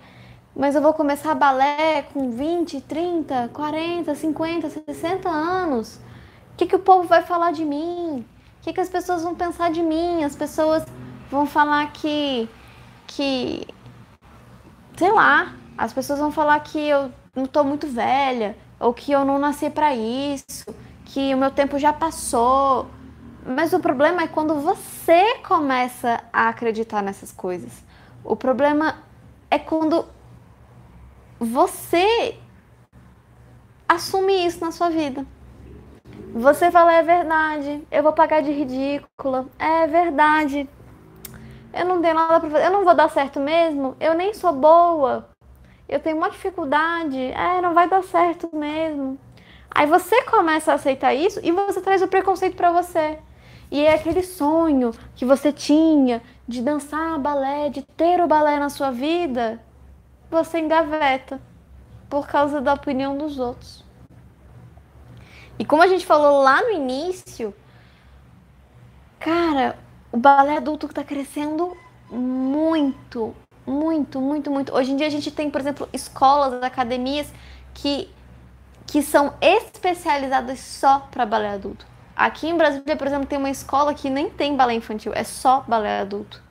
mas 0.55 0.75
eu 0.75 0.83
vou 0.83 0.93
começar 0.93 1.35
balé 1.35 2.03
com 2.13 2.31
20, 2.31 2.81
30, 2.83 3.51
40, 3.53 4.15
50, 4.15 4.71
60 4.71 5.29
anos. 5.29 5.97
O 6.53 6.57
que, 6.57 6.67
que 6.67 6.77
o 6.77 6.81
povo 6.81 7.09
vai 7.09 7.23
falar 7.23 7.53
de 7.53 7.65
mim? 7.65 8.25
O 8.61 8.63
que, 8.63 8.75
que 8.75 8.81
as 8.81 8.91
pessoas 8.91 9.23
vão 9.23 9.35
pensar 9.35 9.71
de 9.71 9.83
mim? 9.83 10.23
As 10.23 10.37
pessoas 10.37 10.85
vão 11.31 11.47
falar 11.47 11.91
que 11.93 12.47
que, 13.07 13.67
sei 14.97 15.11
lá, 15.11 15.55
as 15.77 15.93
pessoas 15.93 16.19
vão 16.19 16.31
falar 16.31 16.61
que 16.61 16.79
eu 16.79 17.11
não 17.35 17.47
tô 17.47 17.65
muito 17.65 17.87
velha, 17.87 18.57
ou 18.79 18.93
que 18.95 19.11
eu 19.11 19.25
não 19.25 19.39
nasci 19.39 19.69
para 19.71 19.95
isso, 19.95 20.75
que 21.07 21.35
o 21.35 21.39
meu 21.39 21.51
tempo 21.51 21.79
já 21.79 21.93
passou. 21.93 22.87
Mas 23.45 23.73
o 23.73 23.81
problema 23.81 24.23
é 24.23 24.29
quando 24.29 24.55
você 24.55 25.39
começa 25.39 26.23
a 26.33 26.49
acreditar 26.49 27.03
nessas 27.03 27.33
coisas. 27.33 27.73
O 28.23 28.37
problema 28.37 28.99
é 29.51 29.59
quando 29.59 30.05
você 31.39 32.37
assume 33.89 34.47
isso 34.47 34.61
na 34.61 34.71
sua 34.71 34.91
vida. 34.91 35.27
Você 36.35 36.71
fala, 36.71 36.93
é 36.93 37.03
verdade, 37.03 37.87
eu 37.91 38.03
vou 38.03 38.13
pagar 38.13 38.41
de 38.41 38.53
ridícula, 38.53 39.47
é 39.59 39.87
verdade, 39.87 40.69
eu 41.73 41.85
não 41.85 42.01
tenho 42.01 42.15
nada 42.15 42.41
pra 42.41 42.51
fazer, 42.51 42.67
eu 42.67 42.71
não 42.71 42.85
vou 42.85 42.95
dar 42.95 43.11
certo 43.11 43.41
mesmo, 43.41 43.97
eu 43.99 44.15
nem 44.15 44.33
sou 44.33 44.53
boa, 44.53 45.29
eu 45.89 45.99
tenho 45.99 46.17
uma 46.17 46.31
dificuldade, 46.31 47.19
é, 47.19 47.61
não 47.61 47.75
vai 47.75 47.89
dar 47.89 48.03
certo 48.05 48.49
mesmo. 48.55 49.19
Aí 49.71 49.87
você 49.87 50.23
começa 50.25 50.73
a 50.73 50.75
aceitar 50.77 51.15
isso 51.15 51.41
e 51.43 51.51
você 51.53 51.81
traz 51.81 52.03
o 52.03 52.09
preconceito 52.09 52.57
para 52.57 52.73
você. 52.73 53.19
E 53.71 53.85
é 53.85 53.95
aquele 53.95 54.23
sonho 54.23 54.93
que 55.15 55.25
você 55.25 55.53
tinha 55.53 56.23
de 56.47 56.61
dançar 56.61 57.19
balé, 57.19 57.69
de 57.69 57.83
ter 57.83 58.21
o 58.21 58.27
balé 58.27 58.59
na 58.59 58.69
sua 58.69 58.91
vida, 58.91 59.61
você 60.31 60.59
engaveta 60.59 61.41
por 62.09 62.27
causa 62.27 62.61
da 62.61 62.75
opinião 62.75 63.17
dos 63.17 63.39
outros. 63.39 63.85
E 65.61 65.65
como 65.67 65.83
a 65.83 65.87
gente 65.87 66.07
falou 66.07 66.43
lá 66.43 66.63
no 66.63 66.71
início, 66.71 67.55
cara, 69.19 69.79
o 70.11 70.17
balé 70.17 70.57
adulto 70.57 70.87
está 70.87 71.05
crescendo 71.05 71.77
muito, 72.11 73.37
muito, 73.67 74.23
muito, 74.23 74.51
muito. 74.51 74.75
Hoje 74.75 74.93
em 74.93 74.97
dia 74.97 75.07
a 75.07 75.11
gente 75.11 75.31
tem, 75.31 75.51
por 75.51 75.61
exemplo, 75.61 75.87
escolas, 75.93 76.63
academias 76.63 77.31
que, 77.75 78.09
que 78.87 79.03
são 79.03 79.35
especializadas 79.39 80.61
só 80.61 81.01
para 81.11 81.27
balé 81.27 81.51
adulto. 81.51 81.85
Aqui 82.17 82.49
em 82.49 82.57
Brasília, 82.57 82.97
por 82.97 83.07
exemplo, 83.07 83.27
tem 83.27 83.39
uma 83.39 83.51
escola 83.51 83.93
que 83.93 84.09
nem 84.09 84.31
tem 84.31 84.57
balé 84.57 84.73
infantil, 84.73 85.13
é 85.15 85.25
só 85.25 85.63
balé 85.69 86.01
adulto. 86.01 86.43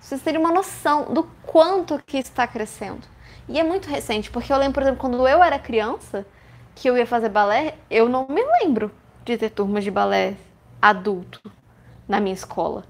Vocês 0.00 0.20
terem 0.20 0.40
uma 0.40 0.50
noção 0.50 1.14
do 1.14 1.22
quanto 1.46 1.96
que 2.04 2.18
está 2.18 2.44
crescendo. 2.44 3.06
E 3.48 3.60
é 3.60 3.62
muito 3.62 3.88
recente, 3.88 4.32
porque 4.32 4.52
eu 4.52 4.56
lembro, 4.56 4.74
por 4.74 4.82
exemplo, 4.82 4.98
quando 4.98 5.28
eu 5.28 5.44
era 5.44 5.60
criança, 5.60 6.26
que 6.80 6.88
eu 6.88 6.96
ia 6.96 7.06
fazer 7.06 7.28
balé, 7.28 7.76
eu 7.90 8.08
não 8.08 8.26
me 8.28 8.42
lembro 8.62 8.90
de 9.24 9.36
ter 9.38 9.50
turmas 9.50 9.84
de 9.84 9.90
balé 9.90 10.36
adulto 10.80 11.40
na 12.08 12.20
minha 12.20 12.34
escola. 12.34 12.84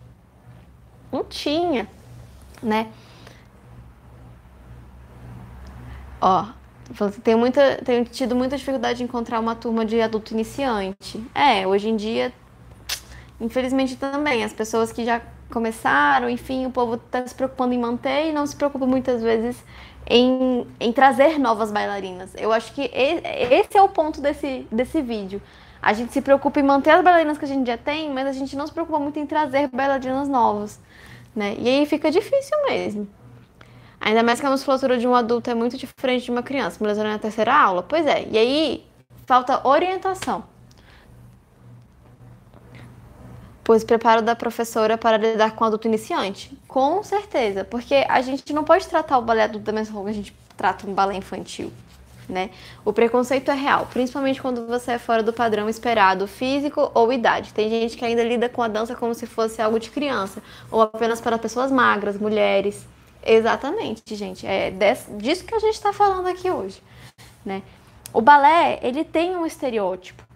Não 1.13 1.25
tinha, 1.25 1.89
né? 2.63 2.93
Ó, 6.21 6.47
Tenho, 7.23 7.39
muita, 7.39 7.77
tenho 7.85 8.05
tido 8.05 8.35
muita 8.35 8.57
dificuldade 8.57 8.99
de 8.99 9.05
encontrar 9.05 9.41
uma 9.41 9.55
turma 9.55 9.85
de 9.85 10.01
adulto 10.01 10.33
iniciante. 10.33 11.23
É, 11.35 11.67
hoje 11.67 11.89
em 11.89 11.97
dia, 11.97 12.33
infelizmente 13.41 13.97
também, 13.97 14.45
as 14.45 14.53
pessoas 14.53 14.93
que 14.93 15.05
já 15.05 15.21
começaram, 15.51 16.29
enfim, 16.29 16.67
o 16.67 16.71
povo 16.71 16.95
está 16.97 17.27
se 17.27 17.35
preocupando 17.35 17.73
em 17.75 17.79
manter 17.79 18.29
e 18.29 18.33
não 18.33 18.47
se 18.47 18.55
preocupa 18.57 18.87
muitas 18.87 19.23
vezes 19.23 19.63
em, 20.09 20.67
em 20.81 20.93
trazer 20.93 21.39
novas 21.39 21.71
bailarinas. 21.71 22.33
Eu 22.37 22.53
acho 22.53 22.73
que 22.73 22.91
esse 22.93 23.77
é 23.77 23.83
o 23.83 23.89
ponto 23.89 24.21
desse, 24.21 24.67
desse 24.73 25.03
vídeo. 25.03 25.43
A 25.81 25.93
gente 25.93 26.13
se 26.13 26.21
preocupa 26.21 26.59
em 26.59 26.63
manter 26.63 26.91
as 26.91 27.05
bailarinas 27.05 27.39
que 27.39 27.45
a 27.45 27.49
gente 27.49 27.67
já 27.67 27.77
tem, 27.77 28.11
mas 28.11 28.27
a 28.27 28.33
gente 28.33 28.57
não 28.57 28.67
se 28.67 28.73
preocupa 28.73 28.99
muito 28.99 29.19
em 29.19 29.27
trazer 29.27 29.69
bailarinas 29.69 30.29
novas, 30.29 30.81
né? 31.37 31.55
E 31.59 31.69
aí 31.69 31.87
fica 31.87 32.11
difícil 32.11 32.57
mesmo. 32.67 33.09
Ainda 34.01 34.23
mais 34.23 34.41
que 34.41 34.47
a 34.47 34.51
musculatura 34.51 34.97
de 34.97 35.07
um 35.07 35.15
adulto 35.15 35.51
é 35.51 35.55
muito 35.55 35.77
diferente 35.77 36.25
de 36.25 36.31
uma 36.31 36.43
criança. 36.43 36.79
Me 36.81 36.87
lesionou 36.87 37.13
na 37.13 37.19
terceira 37.19 37.55
aula? 37.55 37.83
Pois 37.83 38.07
é. 38.07 38.27
E 38.31 38.39
aí 38.39 38.85
falta 39.27 39.67
orientação. 39.69 40.45
Pois 43.69 43.85
preparo 43.85 44.23
da 44.23 44.35
professora 44.35 44.97
para 44.97 45.19
lidar 45.19 45.55
com 45.55 45.63
adulto 45.63 45.87
iniciante? 45.87 46.51
Com 46.67 47.03
certeza, 47.03 47.65
porque 47.65 48.03
a 48.09 48.23
gente 48.23 48.51
não 48.55 48.65
pode 48.65 48.89
tratar 48.89 49.19
o 49.19 49.23
balé 49.23 49.43
adulto 49.43 49.67
da 49.67 49.73
mesma 49.73 49.93
forma 49.93 50.09
que 50.09 50.15
a 50.15 50.23
gente 50.23 50.35
trata 50.57 50.87
um 50.87 50.95
balé 50.95 51.17
infantil. 51.17 51.71
Né? 52.27 52.49
O 52.83 52.95
preconceito 52.95 53.51
é 53.51 53.55
real, 53.55 53.87
principalmente 53.93 54.41
quando 54.41 54.67
você 54.67 54.93
é 54.93 54.99
fora 54.99 55.23
do 55.23 55.35
padrão 55.35 55.69
esperado 55.69 56.27
físico 56.27 56.91
ou 56.95 57.13
idade. 57.13 57.53
Tem 57.53 57.69
gente 57.69 57.95
que 57.95 58.07
ainda 58.07 58.23
lida 58.23 58.49
com 58.49 58.63
a 58.63 58.69
dança 58.69 58.95
como 58.95 59.15
se 59.15 59.27
fosse 59.27 59.61
algo 59.61 59.79
de 59.79 59.91
criança, 59.91 60.43
ou 60.71 60.81
apenas 60.81 61.21
para 61.21 61.37
pessoas 61.37 61.71
magras, 61.71 62.19
mulheres. 62.19 62.87
Exatamente, 63.23 64.15
gente. 64.15 64.47
É 64.47 64.73
disso 65.19 65.45
que 65.45 65.55
a 65.55 65.59
gente 65.59 65.75
está 65.75 65.93
falando 65.93 66.27
aqui 66.27 66.51
hoje, 66.51 66.83
né? 67.45 67.61
O 68.15 68.23
balé, 68.23 68.79
ele 68.83 69.05
tem 69.05 69.37
um 69.37 69.45
estereótipo, 69.45 70.27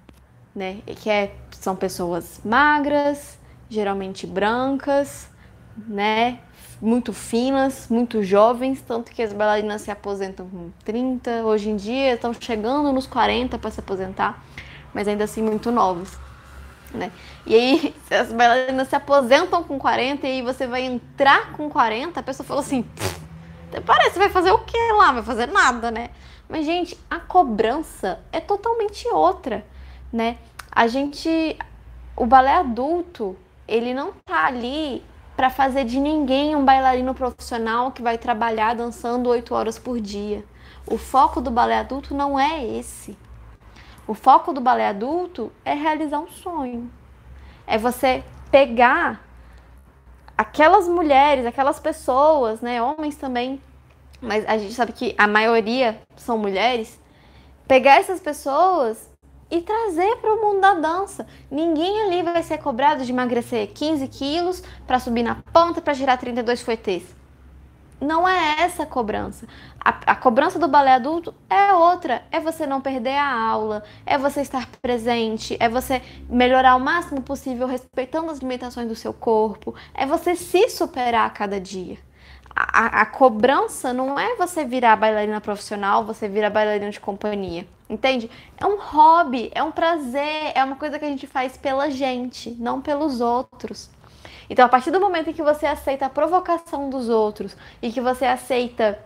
né? 0.55 0.79
Que 0.87 1.11
é, 1.11 1.35
são 1.51 1.75
pessoas 1.75 2.41
magras, 2.45 3.39
geralmente 3.69 4.27
brancas, 4.27 5.29
né? 5.77 6.39
Muito 6.81 7.13
finas, 7.13 7.87
muito 7.89 8.23
jovens, 8.23 8.83
tanto 8.83 9.13
que 9.13 9.23
as 9.23 9.33
bailarinas 9.33 9.83
se 9.83 9.91
aposentam 9.91 10.49
com 10.49 10.71
30, 10.85 11.45
hoje 11.45 11.71
em 11.71 11.77
dia 11.77 12.15
estão 12.15 12.35
chegando 12.35 12.93
nos 12.93 13.07
40 13.07 13.57
para 13.57 13.71
se 13.71 13.79
aposentar, 13.79 14.45
mas 14.93 15.07
ainda 15.07 15.25
assim 15.25 15.43
muito 15.43 15.71
novos. 15.71 16.19
Né? 16.93 17.11
E 17.47 17.55
aí, 17.55 17.95
as 18.11 18.33
bailarinas 18.33 18.89
se 18.89 18.97
aposentam 18.97 19.63
com 19.63 19.79
40 19.79 20.27
e 20.27 20.31
aí 20.31 20.43
você 20.43 20.67
vai 20.67 20.83
entrar 20.83 21.53
com 21.53 21.71
40, 21.71 22.19
a 22.19 22.23
pessoa 22.23 22.47
falou 22.47 22.63
assim: 22.63 22.85
parece, 23.87 24.19
vai 24.19 24.29
fazer 24.29 24.51
o 24.51 24.59
que 24.59 24.77
lá? 24.93 25.13
Vai 25.13 25.23
fazer 25.23 25.47
nada, 25.47 25.91
né? 25.91 26.11
Mas, 26.49 26.67
gente, 26.67 26.99
a 27.09 27.19
cobrança 27.19 28.21
é 28.31 28.41
totalmente 28.41 29.09
outra, 29.09 29.65
né? 30.13 30.39
A 30.71 30.87
gente. 30.87 31.57
O 32.15 32.27
balé 32.27 32.55
adulto, 32.55 33.37
ele 33.67 33.95
não 33.95 34.13
tá 34.13 34.47
ali 34.47 35.03
para 35.35 35.49
fazer 35.49 35.85
de 35.85 35.99
ninguém 35.99 36.55
um 36.55 36.65
bailarino 36.65 37.15
profissional 37.15 37.91
que 37.91 38.03
vai 38.03 38.19
trabalhar 38.19 38.75
dançando 38.75 39.31
8 39.31 39.55
horas 39.55 39.79
por 39.79 39.99
dia. 39.99 40.45
O 40.87 40.99
foco 40.99 41.41
do 41.41 41.51
balé 41.51 41.79
adulto 41.79 42.15
não 42.15 42.39
é 42.39 42.65
esse. 42.65 43.17
O 44.07 44.15
foco 44.15 44.53
do 44.53 44.61
balé 44.61 44.89
adulto 44.89 45.51
é 45.65 45.73
realizar 45.73 46.19
um 46.19 46.29
sonho. 46.29 46.91
É 47.67 47.79
você 47.79 48.23
pegar 48.51 49.25
aquelas 50.37 50.89
mulheres, 50.89 51.47
aquelas 51.47 51.81
pessoas, 51.81 52.61
né, 52.61 52.83
homens 52.83 53.17
também, 53.17 53.63
mas 54.21 54.45
a 54.47 54.59
gente 54.59 54.75
sabe 54.75 54.93
que 54.93 55.15
a 55.17 55.27
maioria 55.27 56.01
são 56.17 56.37
mulheres, 56.37 57.01
pegar 57.67 57.99
essas 58.01 58.21
pessoas 58.21 59.12
e 59.53 59.61
trazer 59.61 60.17
para 60.17 60.35
o 60.35 60.41
mundo 60.41 60.63
da 60.63 60.75
dança. 60.75 61.27
Ninguém 61.51 62.03
ali 62.03 62.23
vai 62.23 62.43
ser 62.43 62.57
cobrado 62.59 63.05
de 63.05 63.13
emagrecer 63.13 63.71
15 63.73 64.09
quilos 64.09 64.63
para 64.87 64.99
subir 64.99 65.23
na 65.23 65.37
ponta 65.53 65.81
para 65.81 65.93
girar 65.93 66.19
32 66.19 66.63
fuetês 66.63 67.23
não 68.03 68.29
é 68.29 68.63
essa 68.63 68.83
a 68.83 68.87
cobrança. 68.87 69.47
A, 69.81 70.13
a, 70.13 70.17
cobrança 70.17 70.59
do 70.59 70.69
balé 70.69 70.95
adulto 70.95 71.33
é 71.49 71.73
outra. 71.73 72.23
É 72.31 72.41
você 72.41 72.67
não 72.67 72.81
perder 72.81 73.17
a 73.17 73.33
aula, 73.33 73.85
é 74.05 74.19
você 74.19 74.41
estar 74.41 74.67
presente, 74.83 75.57
é 75.61 75.69
você 75.69 76.03
melhorar 76.29 76.75
o 76.77 76.81
máximo 76.81 77.23
possível 77.23 77.67
respeitando 77.67 78.31
as 78.31 78.41
limitações 78.41 78.89
do 78.89 78.97
seu 78.97 79.13
corpo, 79.13 79.75
é 79.95 80.05
você 80.05 80.35
se 80.35 80.69
superar 80.69 81.27
a 81.27 81.31
cada 81.31 81.61
dia. 81.61 81.97
A, 82.55 83.03
a, 83.03 83.07
cobrança 83.07 83.93
não 83.93 84.19
é 84.19 84.37
você 84.37 84.65
virar 84.65 84.97
bailarina 84.97 85.41
profissional, 85.41 86.05
você 86.05 86.29
virar 86.29 86.51
bailarina 86.51 86.91
de 86.91 87.01
companhia. 87.01 87.67
Entende? 87.89 88.31
É 88.59 88.67
um 88.67 88.79
hobby, 88.79 89.51
é 89.55 89.63
um 89.63 89.73
prazer, 89.73 90.53
é 90.55 90.63
uma 90.63 90.77
coisa 90.77 90.99
que 90.99 91.05
a 91.05 91.09
gente 91.09 91.27
faz 91.27 91.57
pela 91.57 91.91
gente, 91.91 92.51
não 92.59 92.81
pelos 92.81 93.21
outros. 93.21 93.91
Então, 94.51 94.67
a 94.67 94.69
partir 94.69 94.91
do 94.91 95.01
momento 95.01 95.31
em 95.31 95.33
que 95.33 95.43
você 95.43 95.67
aceita 95.67 96.07
a 96.07 96.11
provocação 96.11 96.91
dos 96.91 97.09
outros 97.09 97.57
e 97.81 97.91
que 97.91 98.01
você 98.01 98.27
aceita 98.27 98.99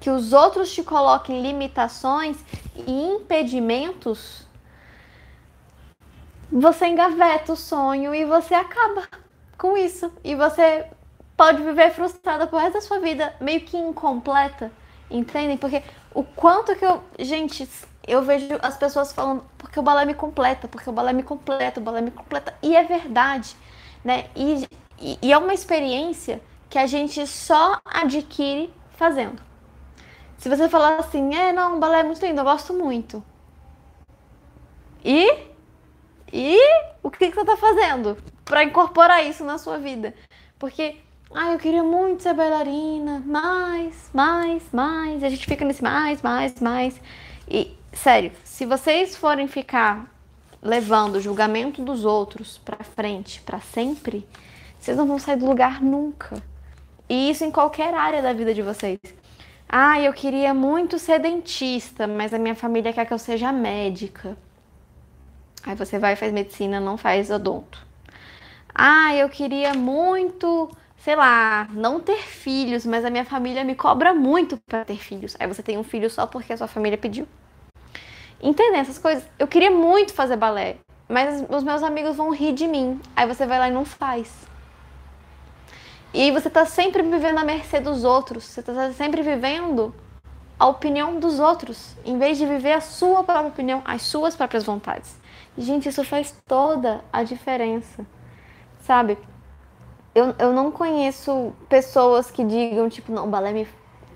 que 0.00 0.10
os 0.10 0.32
outros 0.32 0.72
te 0.72 0.82
coloquem 0.82 1.42
limitações 1.42 2.36
e 2.74 2.90
impedimentos, 2.90 4.48
você 6.50 6.86
engaveta 6.86 7.52
o 7.52 7.56
sonho 7.56 8.14
e 8.14 8.24
você 8.24 8.54
acaba 8.54 9.06
com 9.56 9.76
isso. 9.76 10.10
E 10.24 10.34
você 10.34 10.86
pode 11.40 11.62
viver 11.62 11.90
frustrada 11.92 12.46
por 12.46 12.60
resto 12.60 12.74
da 12.74 12.80
sua 12.80 12.98
vida, 12.98 13.34
meio 13.40 13.62
que 13.62 13.76
incompleta. 13.76 14.70
Entendem? 15.10 15.56
Porque 15.56 15.82
o 16.14 16.22
quanto 16.22 16.76
que 16.76 16.84
eu. 16.84 17.02
Gente, 17.18 17.68
eu 18.06 18.22
vejo 18.22 18.46
as 18.62 18.76
pessoas 18.76 19.12
falando, 19.12 19.44
porque 19.58 19.78
o 19.78 19.82
balé 19.82 20.04
me 20.04 20.14
completa, 20.14 20.68
porque 20.68 20.88
o 20.88 20.92
balé 20.92 21.12
me 21.12 21.22
completa, 21.22 21.80
o 21.80 21.82
balé 21.82 22.00
me 22.00 22.10
completa. 22.10 22.54
E 22.62 22.76
é 22.76 22.84
verdade 22.84 23.56
né? 24.04 24.30
E, 24.34 24.66
e, 24.98 25.18
e 25.22 25.32
é 25.32 25.38
uma 25.38 25.54
experiência 25.54 26.40
que 26.68 26.78
a 26.78 26.86
gente 26.86 27.26
só 27.26 27.80
adquire 27.84 28.72
fazendo. 28.92 29.42
Se 30.38 30.48
você 30.48 30.68
falar 30.68 30.96
assim, 30.96 31.34
é, 31.34 31.52
não, 31.52 31.76
o 31.76 31.80
balé 31.80 32.00
é 32.00 32.02
muito 32.02 32.24
lindo, 32.24 32.40
eu 32.40 32.44
gosto 32.44 32.72
muito. 32.72 33.22
E? 35.04 35.50
E 36.32 36.56
o 37.02 37.10
que, 37.10 37.28
que 37.28 37.34
você 37.34 37.40
está 37.40 37.56
fazendo 37.56 38.16
para 38.44 38.64
incorporar 38.64 39.24
isso 39.24 39.44
na 39.44 39.58
sua 39.58 39.78
vida? 39.78 40.14
Porque, 40.58 40.96
ah, 41.32 41.52
eu 41.52 41.58
queria 41.58 41.82
muito 41.82 42.22
ser 42.22 42.34
bailarina, 42.34 43.22
mais, 43.24 44.10
mais, 44.12 44.62
mais. 44.72 45.22
A 45.22 45.28
gente 45.28 45.46
fica 45.46 45.64
nesse 45.64 45.82
mais, 45.82 46.20
mais, 46.22 46.60
mais. 46.60 47.00
E, 47.48 47.76
sério, 47.92 48.32
se 48.44 48.66
vocês 48.66 49.16
forem 49.16 49.46
ficar 49.46 50.12
levando 50.62 51.16
o 51.16 51.20
julgamento 51.20 51.82
dos 51.82 52.04
outros 52.04 52.58
para 52.58 52.84
frente, 52.84 53.40
para 53.42 53.60
sempre, 53.60 54.26
vocês 54.78 54.96
não 54.96 55.06
vão 55.06 55.18
sair 55.18 55.36
do 55.36 55.46
lugar 55.46 55.80
nunca. 55.80 56.42
E 57.08 57.30
isso 57.30 57.44
em 57.44 57.50
qualquer 57.50 57.94
área 57.94 58.22
da 58.22 58.32
vida 58.32 58.52
de 58.52 58.62
vocês. 58.62 58.98
Ah, 59.68 60.00
eu 60.00 60.12
queria 60.12 60.52
muito 60.52 60.98
ser 60.98 61.20
dentista, 61.20 62.06
mas 62.06 62.34
a 62.34 62.38
minha 62.38 62.54
família 62.56 62.92
quer 62.92 63.06
que 63.06 63.12
eu 63.12 63.18
seja 63.18 63.52
médica. 63.52 64.36
Aí 65.62 65.76
você 65.76 65.98
vai 65.98 66.14
e 66.14 66.16
faz 66.16 66.32
medicina, 66.32 66.80
não 66.80 66.96
faz 66.96 67.30
odonto. 67.30 67.86
Ah, 68.74 69.14
eu 69.14 69.28
queria 69.28 69.74
muito, 69.74 70.70
sei 71.00 71.16
lá, 71.16 71.66
não 71.72 71.98
ter 71.98 72.18
filhos, 72.18 72.84
mas 72.84 73.04
a 73.04 73.10
minha 73.10 73.24
família 73.24 73.64
me 73.64 73.74
cobra 73.74 74.14
muito 74.14 74.56
para 74.58 74.84
ter 74.84 74.96
filhos. 74.96 75.36
Aí 75.38 75.46
você 75.46 75.62
tem 75.62 75.78
um 75.78 75.84
filho 75.84 76.10
só 76.10 76.26
porque 76.26 76.52
a 76.52 76.56
sua 76.56 76.68
família 76.68 76.98
pediu 76.98 77.26
entender 78.42 78.78
essas 78.78 78.98
coisas. 78.98 79.24
Eu 79.38 79.46
queria 79.46 79.70
muito 79.70 80.12
fazer 80.12 80.36
balé, 80.36 80.76
mas 81.08 81.44
os 81.48 81.62
meus 81.62 81.82
amigos 81.82 82.16
vão 82.16 82.30
rir 82.30 82.52
de 82.52 82.66
mim. 82.66 83.00
Aí 83.16 83.26
você 83.26 83.46
vai 83.46 83.58
lá 83.58 83.68
e 83.68 83.72
não 83.72 83.84
faz. 83.84 84.30
E 86.12 86.30
você 86.32 86.50
tá 86.50 86.66
sempre 86.66 87.02
vivendo 87.02 87.38
à 87.38 87.44
mercê 87.44 87.80
dos 87.80 88.04
outros. 88.04 88.44
Você 88.44 88.62
tá 88.62 88.92
sempre 88.92 89.22
vivendo 89.22 89.94
a 90.58 90.66
opinião 90.66 91.18
dos 91.18 91.40
outros, 91.40 91.96
em 92.04 92.18
vez 92.18 92.36
de 92.36 92.44
viver 92.44 92.72
a 92.72 92.80
sua 92.82 93.24
própria 93.24 93.48
opinião, 93.48 93.80
as 93.84 94.02
suas 94.02 94.36
próprias 94.36 94.64
vontades. 94.64 95.18
Gente, 95.56 95.88
isso 95.88 96.04
faz 96.04 96.34
toda 96.46 97.02
a 97.10 97.22
diferença. 97.22 98.04
Sabe? 98.82 99.16
Eu, 100.14 100.34
eu 100.38 100.52
não 100.52 100.70
conheço 100.70 101.52
pessoas 101.68 102.30
que 102.30 102.44
digam, 102.44 102.88
tipo, 102.88 103.12
não, 103.12 103.28
balé 103.28 103.52
me. 103.52 103.68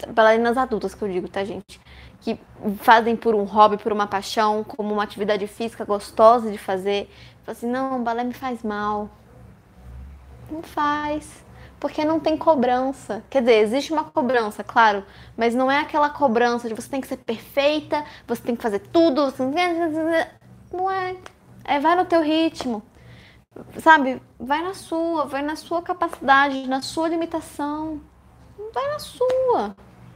Bailarinas 0.09 0.57
adultas 0.57 0.94
que 0.94 1.02
eu 1.02 1.09
digo, 1.09 1.28
tá, 1.28 1.44
gente? 1.44 1.80
que 2.24 2.40
fazem 2.78 3.14
por 3.14 3.35
um 3.35 3.44
hobby, 3.44 3.76
por 3.76 3.92
uma 3.92 4.07
paixão, 4.07 4.64
como 4.64 4.94
uma 4.94 5.02
atividade 5.02 5.46
física 5.46 5.85
gostosa 5.85 6.50
de 6.50 6.57
fazer. 6.57 7.11
Fala 7.44 7.57
assim, 7.59 7.70
não, 7.70 8.02
balé 8.02 8.24
me 8.24 8.33
faz 8.33 8.62
mal. 8.62 9.11
Não 10.50 10.62
faz. 10.62 11.44
Porque 11.78 12.02
não 12.02 12.18
tem 12.18 12.35
cobrança. 12.38 13.22
Quer 13.28 13.40
dizer, 13.42 13.59
existe 13.59 13.92
uma 13.92 14.04
cobrança, 14.04 14.64
claro, 14.64 15.04
mas 15.37 15.54
não 15.54 15.70
é 15.70 15.80
aquela 15.80 16.09
cobrança 16.09 16.66
de 16.66 16.74
você 16.74 16.88
tem 16.88 17.00
que 17.02 17.07
ser 17.07 17.18
perfeita, 17.18 18.02
você 18.26 18.40
tem 18.40 18.57
que 18.57 18.62
fazer 18.62 18.78
tudo. 18.78 19.33
Não 20.72 20.90
é. 20.90 21.14
É 21.62 21.78
vai 21.78 21.94
no 21.94 22.07
teu 22.07 22.22
ritmo. 22.22 22.83
Sabe? 23.80 24.20
Vai 24.38 24.62
na 24.62 24.74
sua, 24.74 25.26
vai 25.26 25.42
na 25.42 25.56
sua 25.56 25.82
capacidade, 25.82 26.66
na 26.66 26.82
sua 26.82 27.08
limitação. 27.08 28.00
Vai 28.72 28.90
na 28.90 28.98
sua 28.98 29.74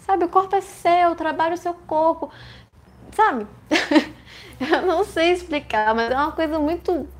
Sabe, 0.08 0.24
o 0.24 0.28
corpo 0.30 0.56
é 0.56 0.62
seu, 0.62 1.14
trabalha 1.14 1.52
o 1.52 1.58
seu 1.58 1.74
corpo. 1.74 2.30
Sabe? 3.12 3.46
Eu 4.58 4.86
não 4.86 5.04
sei 5.04 5.32
explicar, 5.32 5.94
mas 5.94 6.10
é 6.10 6.14
uma 6.16 6.32
coisa 6.32 6.58
muito. 6.58 7.06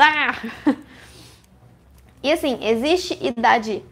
Ah! 0.00 0.34
E 2.22 2.32
assim, 2.32 2.58
existe 2.64 3.18
idade 3.24 3.84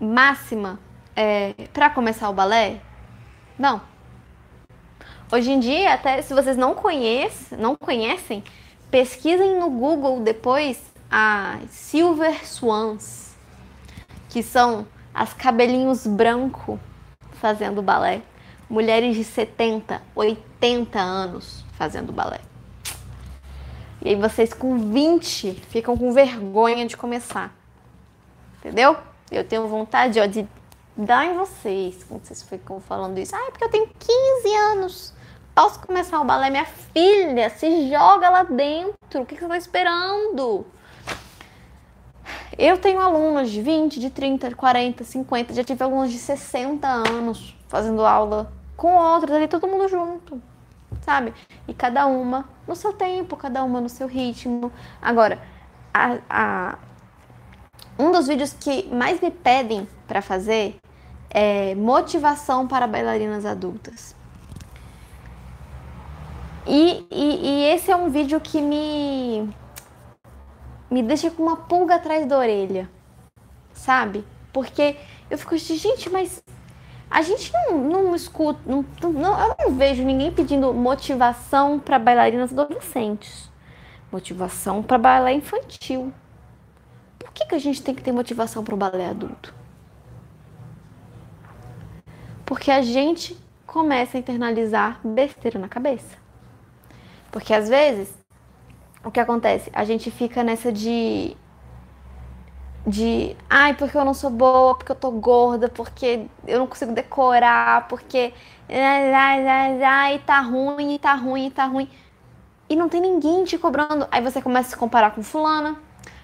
máxima 0.00 0.80
é, 1.14 1.52
para 1.72 1.90
começar 1.90 2.28
o 2.28 2.32
balé? 2.32 2.80
Não. 3.58 3.80
Hoje 5.32 5.50
em 5.50 5.60
dia, 5.60 5.94
até 5.94 6.22
se 6.22 6.32
vocês 6.34 6.56
não 6.56 6.74
conhecem, 6.74 7.58
não 7.58 7.76
conhecem, 7.76 8.42
pesquisem 8.90 9.58
no 9.58 9.70
Google 9.70 10.20
depois 10.20 10.80
as 11.10 11.70
Silver 11.70 12.46
Swans, 12.46 13.34
que 14.28 14.42
são 14.42 14.86
as 15.14 15.32
cabelinhos 15.32 16.06
branco 16.06 16.78
fazendo 17.32 17.82
balé. 17.82 18.22
Mulheres 18.68 19.14
de 19.16 19.24
70, 19.24 20.02
80 20.14 20.98
anos 20.98 21.64
fazendo 21.78 22.12
balé. 22.12 22.40
E 24.02 24.10
aí 24.10 24.14
vocês 24.14 24.52
com 24.52 24.92
20 24.92 25.52
ficam 25.68 25.96
com 25.96 26.12
vergonha 26.12 26.86
de 26.86 26.96
começar. 26.96 27.54
Entendeu? 28.58 28.96
Eu 29.30 29.44
tenho 29.44 29.66
vontade 29.68 30.20
ó, 30.20 30.26
de 30.26 30.46
dar 30.96 31.26
em 31.26 31.36
vocês, 31.36 32.04
quando 32.04 32.24
vocês 32.24 32.42
ficam 32.42 32.80
falando 32.80 33.18
isso. 33.18 33.34
Ah, 33.34 33.46
é 33.46 33.50
porque 33.50 33.64
eu 33.64 33.70
tenho 33.70 33.88
15 33.88 34.54
anos. 34.72 35.15
Posso 35.56 35.80
começar 35.80 36.20
o 36.20 36.24
balé? 36.24 36.50
Minha 36.50 36.66
filha, 36.66 37.48
se 37.48 37.88
joga 37.90 38.28
lá 38.28 38.42
dentro. 38.42 39.22
O 39.22 39.24
que 39.24 39.34
você 39.34 39.44
está 39.44 39.56
esperando? 39.56 40.66
Eu 42.58 42.76
tenho 42.76 43.00
alunos 43.00 43.50
de 43.50 43.62
20, 43.62 43.98
de 43.98 44.10
30, 44.10 44.50
de 44.50 44.54
40, 44.54 45.02
50. 45.02 45.54
Já 45.54 45.64
tive 45.64 45.82
alunos 45.82 46.12
de 46.12 46.18
60 46.18 46.86
anos 46.86 47.56
fazendo 47.68 48.04
aula 48.04 48.52
com 48.76 48.96
outros 48.96 49.34
ali, 49.34 49.48
todo 49.48 49.66
mundo 49.66 49.88
junto 49.88 50.42
sabe? 51.00 51.32
E 51.66 51.72
cada 51.72 52.06
uma 52.06 52.48
no 52.66 52.76
seu 52.76 52.92
tempo, 52.92 53.36
cada 53.36 53.64
uma 53.64 53.80
no 53.80 53.88
seu 53.88 54.06
ritmo. 54.06 54.70
Agora, 55.00 55.40
a, 55.94 56.18
a, 56.28 56.78
um 57.98 58.10
dos 58.10 58.26
vídeos 58.26 58.52
que 58.52 58.86
mais 58.92 59.20
me 59.20 59.30
pedem 59.30 59.88
para 60.06 60.20
fazer 60.20 60.76
é 61.30 61.74
motivação 61.74 62.66
para 62.66 62.86
bailarinas 62.86 63.46
adultas. 63.46 64.14
E, 66.66 67.06
e, 67.10 67.46
e, 67.46 67.64
esse 67.74 67.90
é 67.90 67.96
um 67.96 68.10
vídeo 68.10 68.40
que 68.40 68.60
me 68.60 69.48
me 70.90 71.02
deixa 71.02 71.30
com 71.30 71.42
uma 71.42 71.56
pulga 71.56 71.96
atrás 71.96 72.26
da 72.26 72.38
orelha, 72.38 72.88
sabe? 73.72 74.24
Porque 74.52 74.96
eu 75.28 75.36
fico 75.36 75.54
assim, 75.54 75.76
gente, 75.76 76.08
mas 76.10 76.42
a 77.10 77.22
gente 77.22 77.52
não, 77.52 77.78
não 77.78 78.14
escuta, 78.14 78.60
não, 78.66 78.84
não, 79.02 79.40
eu 79.40 79.56
não 79.58 79.74
vejo 79.76 80.02
ninguém 80.02 80.32
pedindo 80.32 80.72
motivação 80.72 81.78
para 81.78 81.98
bailarinas 81.98 82.52
adolescentes, 82.52 83.50
motivação 84.10 84.82
para 84.82 84.98
balé 84.98 85.34
infantil. 85.34 86.12
Por 87.18 87.30
que, 87.32 87.46
que 87.46 87.54
a 87.54 87.58
gente 87.58 87.82
tem 87.82 87.94
que 87.94 88.02
ter 88.02 88.12
motivação 88.12 88.64
para 88.64 88.74
o 88.74 88.78
balé 88.78 89.08
adulto? 89.08 89.54
Porque 92.44 92.70
a 92.70 92.82
gente 92.82 93.36
começa 93.66 94.16
a 94.16 94.20
internalizar 94.20 95.00
besteira 95.04 95.58
na 95.58 95.68
cabeça. 95.68 96.25
Porque 97.36 97.52
às 97.52 97.68
vezes, 97.68 98.08
o 99.04 99.10
que 99.10 99.20
acontece? 99.20 99.70
A 99.74 99.84
gente 99.84 100.10
fica 100.10 100.42
nessa 100.42 100.72
de 100.72 101.36
de 102.86 103.36
ai, 103.50 103.74
porque 103.74 103.94
eu 103.94 104.06
não 104.06 104.14
sou 104.14 104.30
boa, 104.30 104.74
porque 104.74 104.90
eu 104.90 104.96
tô 104.96 105.10
gorda, 105.10 105.68
porque 105.68 106.28
eu 106.46 106.58
não 106.58 106.66
consigo 106.66 106.94
decorar, 106.94 107.88
porque 107.88 108.32
ai, 108.70 110.18
tá 110.20 110.40
ruim, 110.40 110.96
tá 110.96 111.12
ruim, 111.12 111.50
tá 111.50 111.66
ruim. 111.66 111.90
E 112.70 112.74
não 112.74 112.88
tem 112.88 113.02
ninguém 113.02 113.44
te 113.44 113.58
cobrando. 113.58 114.08
Aí 114.10 114.22
você 114.22 114.40
começa 114.40 114.68
a 114.68 114.70
se 114.70 114.76
comparar 114.78 115.10
com 115.10 115.22
fulana, 115.22 115.76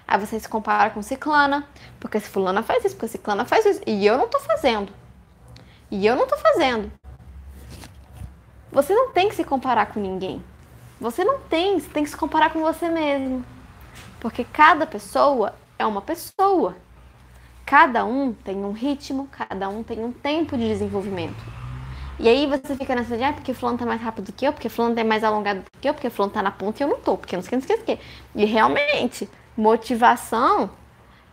aí 0.07 0.19
você 0.19 0.39
se 0.39 0.49
compara 0.49 0.89
com 0.89 1.03
ciclana, 1.03 1.63
porque 1.99 2.19
se 2.19 2.27
fulana 2.27 2.63
faz 2.63 2.83
isso, 2.85 2.95
porque 2.95 3.09
ciclana 3.09 3.45
faz 3.45 3.67
isso, 3.67 3.81
e 3.85 4.03
eu 4.03 4.17
não 4.17 4.27
tô 4.27 4.39
fazendo. 4.39 4.91
E 5.91 6.07
eu 6.07 6.15
não 6.15 6.25
tô 6.25 6.37
fazendo. 6.37 6.91
Você 8.71 8.95
não 8.95 9.11
tem 9.11 9.29
que 9.29 9.35
se 9.35 9.43
comparar 9.43 9.85
com 9.93 9.99
ninguém. 9.99 10.43
Você 11.03 11.21
não 11.25 11.37
tem, 11.37 11.77
você 11.77 11.89
tem 11.89 12.05
que 12.05 12.09
se 12.09 12.15
comparar 12.15 12.49
com 12.49 12.61
você 12.61 12.87
mesmo. 12.87 13.43
Porque 14.21 14.45
cada 14.45 14.87
pessoa 14.87 15.53
é 15.77 15.85
uma 15.85 16.01
pessoa. 16.01 16.77
Cada 17.65 18.05
um 18.05 18.31
tem 18.31 18.63
um 18.63 18.71
ritmo, 18.71 19.27
cada 19.27 19.67
um 19.67 19.83
tem 19.83 20.01
um 20.01 20.13
tempo 20.13 20.57
de 20.57 20.65
desenvolvimento. 20.65 21.43
E 22.17 22.29
aí 22.29 22.47
você 22.47 22.77
fica 22.77 22.95
nessa 22.95 23.17
de, 23.17 23.23
ah, 23.25 23.33
porque 23.33 23.53
fulano 23.53 23.77
tá 23.77 23.85
mais 23.85 23.99
rápido 23.99 24.27
do 24.27 24.31
que 24.31 24.47
eu, 24.47 24.53
porque 24.53 24.69
fulano 24.69 24.97
é 24.97 25.03
mais 25.03 25.25
alongado 25.25 25.59
do 25.59 25.79
que 25.81 25.89
eu, 25.89 25.93
porque 25.93 26.09
fulano 26.09 26.33
tá 26.33 26.41
na 26.41 26.51
ponta 26.51 26.81
e 26.81 26.85
eu 26.85 26.87
não 26.87 27.01
tô, 27.01 27.17
porque 27.17 27.35
não 27.35 27.43
sei 27.43 27.57
o 27.57 27.61
que, 27.61 27.67
não 27.67 27.81
o 27.81 27.85
que. 27.85 27.99
E 28.35 28.45
realmente, 28.45 29.29
motivação, 29.57 30.69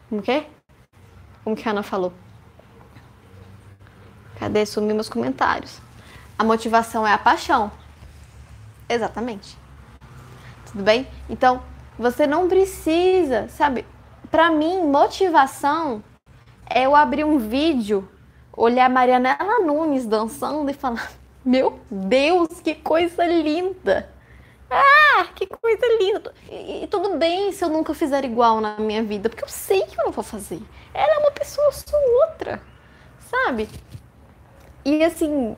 como 0.09 0.21
que? 0.21 0.47
Como 1.45 1.55
que 1.55 1.69
a 1.69 1.71
Ana 1.71 1.85
falou? 1.85 2.13
Cadê? 4.37 4.67
Sumiu 4.67 4.97
meus 4.97 5.09
comentários. 5.09 5.81
A 6.37 6.43
motivação 6.43 7.07
é 7.07 7.13
a 7.13 7.19
paixão. 7.19 7.71
Exatamente. 8.91 9.57
Tudo 10.67 10.83
bem? 10.83 11.07
Então, 11.29 11.63
você 11.97 12.27
não 12.27 12.49
precisa, 12.49 13.47
sabe? 13.49 13.87
Para 14.33 14.51
mim, 14.51 14.83
motivação 14.83 16.03
é 16.69 16.87
eu 16.87 16.97
abrir 16.97 17.25
um 17.25 17.39
vídeo, 17.39 18.09
olhar 18.53 18.87
a 18.87 18.89
Marianela 18.89 19.61
Nunes 19.65 20.07
dançando 20.07 20.69
e 20.69 20.75
falar: 20.75 21.13
Meu 21.45 21.79
Deus, 21.89 22.61
que 22.61 22.75
coisa 22.75 23.25
linda! 23.25 24.11
Ah, 24.69 25.27
que 25.37 25.47
coisa 25.47 25.87
linda! 26.01 26.35
E, 26.51 26.85
e, 26.85 26.87
tudo 26.89 27.17
bem 27.17 27.53
se 27.53 27.65
eu 27.65 27.69
nunca 27.69 27.95
fizer 27.95 28.25
igual 28.25 28.61
na 28.61 28.77
minha 28.79 29.03
vida, 29.05 29.29
porque 29.29 29.45
eu 29.45 29.49
sei 29.49 29.83
que 29.83 30.01
eu 30.01 30.05
não 30.05 30.13
vou 30.13 30.25
fazer. 30.25 30.61
Ela 30.93 31.15
é 31.15 31.19
uma 31.19 31.31
pessoa, 31.31 31.67
eu 31.69 31.73
sou 31.73 32.01
outra, 32.23 32.61
sabe? 33.19 33.69
E 34.85 35.03
assim, 35.05 35.57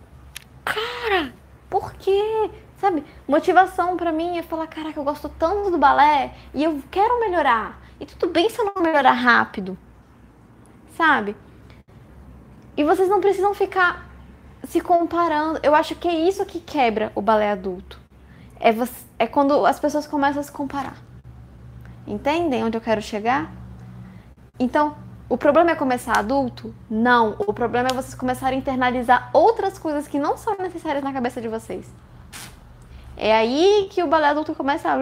cara, 0.65 1.33
por 1.71 1.95
quê? 1.95 2.51
Sabe? 2.83 3.05
Motivação 3.29 3.97
para 3.97 4.11
mim 4.11 4.39
é 4.39 4.43
falar: 4.43 4.67
Caraca, 4.67 4.99
eu 4.99 5.05
gosto 5.05 5.29
tanto 5.29 5.71
do 5.71 5.79
balé 5.79 6.35
e 6.53 6.65
eu 6.65 6.83
quero 6.91 7.21
melhorar. 7.21 7.81
E 8.01 8.05
tudo 8.05 8.33
bem 8.33 8.51
se 8.51 8.61
eu 8.61 8.73
não 8.75 8.83
melhorar 8.83 9.13
rápido, 9.13 9.79
sabe? 10.97 11.37
E 12.77 12.83
vocês 12.83 13.09
não 13.09 13.21
precisam 13.21 13.55
ficar 13.55 14.11
se 14.65 14.81
comparando. 14.81 15.61
Eu 15.63 15.77
acho 15.77 15.95
que 15.95 16.09
é 16.09 16.29
isso 16.29 16.45
que 16.45 16.59
quebra 16.59 17.13
o 17.15 17.23
balé 17.23 17.53
adulto. 17.53 18.01
É, 18.59 18.73
você, 18.73 19.05
é 19.17 19.29
quando 19.29 19.65
as 19.65 19.79
pessoas 19.79 20.05
começam 20.05 20.41
a 20.41 20.43
se 20.43 20.51
comparar. 20.51 20.97
Entendem 22.05 22.65
onde 22.65 22.77
eu 22.77 22.81
quero 22.81 23.01
chegar? 23.01 23.53
Então, 24.59 24.97
o 25.29 25.39
problema 25.39 25.71
é 25.71 25.77
começar 25.77 26.19
adulto? 26.19 26.75
Não. 26.91 27.37
O 27.39 27.55
problema 27.55 27.91
é 27.91 27.95
vocês 27.95 28.17
começarem 28.17 28.59
a 28.59 28.61
internalizar 28.61 29.31
outras 29.33 29.79
coisas 29.79 30.09
que 30.09 30.19
não 30.19 30.37
são 30.37 30.57
necessárias 30.59 31.05
na 31.05 31.13
cabeça 31.13 31.41
de 31.41 31.47
vocês. 31.47 31.89
É 33.17 33.33
aí 33.35 33.89
que 33.91 34.03
o 34.03 34.07
balé 34.07 34.29
adulto 34.29 34.55
começa 34.55 34.89
a. 34.89 34.97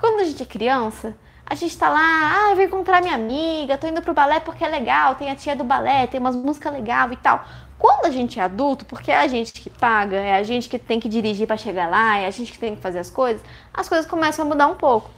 Quando 0.00 0.20
a 0.20 0.24
gente 0.24 0.42
é 0.42 0.46
criança, 0.46 1.16
a 1.44 1.54
gente 1.54 1.76
tá 1.78 1.88
lá, 1.88 1.98
ah, 2.00 2.50
eu 2.50 2.56
vou 2.56 2.64
encontrar 2.64 3.00
minha 3.00 3.14
amiga, 3.14 3.78
tô 3.78 3.86
indo 3.86 4.02
pro 4.02 4.12
balé 4.12 4.38
porque 4.38 4.64
é 4.64 4.68
legal, 4.68 5.14
tem 5.14 5.30
a 5.30 5.34
tia 5.34 5.56
do 5.56 5.64
balé, 5.64 6.06
tem 6.06 6.20
umas 6.20 6.36
músicas 6.36 6.72
legais 6.72 7.10
e 7.12 7.16
tal. 7.16 7.44
Quando 7.78 8.06
a 8.06 8.10
gente 8.10 8.38
é 8.38 8.42
adulto, 8.42 8.84
porque 8.84 9.10
é 9.10 9.18
a 9.18 9.26
gente 9.28 9.52
que 9.52 9.70
paga, 9.70 10.16
é 10.16 10.34
a 10.34 10.42
gente 10.42 10.68
que 10.68 10.78
tem 10.78 11.00
que 11.00 11.08
dirigir 11.08 11.46
para 11.46 11.56
chegar 11.56 11.88
lá, 11.88 12.18
é 12.18 12.26
a 12.26 12.30
gente 12.30 12.52
que 12.52 12.58
tem 12.58 12.76
que 12.76 12.82
fazer 12.82 12.98
as 12.98 13.08
coisas, 13.08 13.40
as 13.72 13.88
coisas 13.88 14.06
começam 14.06 14.44
a 14.44 14.48
mudar 14.48 14.66
um 14.66 14.74
pouco, 14.74 15.10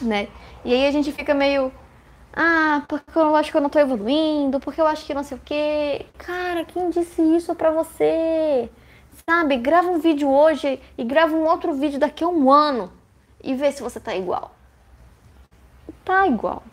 né? 0.00 0.28
E 0.64 0.72
aí 0.72 0.86
a 0.86 0.90
gente 0.92 1.12
fica 1.12 1.34
meio, 1.34 1.72
ah, 2.32 2.82
porque 2.88 3.18
eu 3.18 3.36
acho 3.36 3.50
que 3.50 3.56
eu 3.56 3.60
não 3.60 3.68
tô 3.68 3.78
evoluindo, 3.78 4.60
porque 4.60 4.80
eu 4.80 4.86
acho 4.86 5.04
que 5.04 5.12
não 5.12 5.24
sei 5.24 5.36
o 5.36 5.40
quê. 5.44 6.06
Cara, 6.18 6.64
quem 6.64 6.90
disse 6.90 7.20
isso 7.36 7.54
pra 7.54 7.70
você? 7.70 8.70
Sabe, 9.30 9.58
grava 9.58 9.88
um 9.88 10.00
vídeo 10.00 10.28
hoje 10.28 10.80
e 10.98 11.04
grava 11.04 11.36
um 11.36 11.44
outro 11.44 11.72
vídeo 11.72 12.00
daqui 12.00 12.24
a 12.24 12.26
um 12.26 12.50
ano 12.50 12.90
e 13.40 13.54
vê 13.54 13.70
se 13.70 13.80
você 13.80 14.00
tá 14.00 14.12
igual 14.12 14.50
tá 16.04 16.26
igual. 16.26 16.64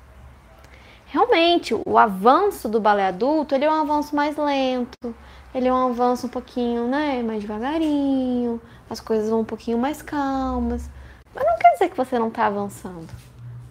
Realmente, 1.05 1.75
o 1.85 1.97
avanço 1.99 2.67
do 2.67 2.81
balé 2.81 3.09
adulto, 3.09 3.53
ele 3.53 3.63
é 3.63 3.69
um 3.69 3.81
avanço 3.81 4.15
mais 4.15 4.35
lento, 4.35 5.13
ele 5.53 5.67
é 5.67 5.71
um 5.71 5.91
avanço 5.91 6.25
um 6.25 6.29
pouquinho, 6.29 6.87
né, 6.87 7.21
mais 7.21 7.41
devagarinho, 7.41 8.59
as 8.89 8.99
coisas 8.99 9.29
vão 9.29 9.41
um 9.41 9.45
pouquinho 9.45 9.77
mais 9.77 10.01
calmas. 10.01 10.89
Mas 11.35 11.45
não 11.45 11.59
quer 11.59 11.73
dizer 11.73 11.89
que 11.89 11.97
você 11.97 12.17
não 12.17 12.31
tá 12.31 12.47
avançando, 12.47 13.13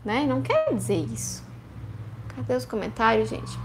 né? 0.05 0.25
Não 0.25 0.41
quer 0.41 0.73
dizer 0.73 1.05
isso. 1.13 1.45
Cadê 2.37 2.55
os 2.55 2.65
comentários, 2.65 3.31
gente? 3.31 3.59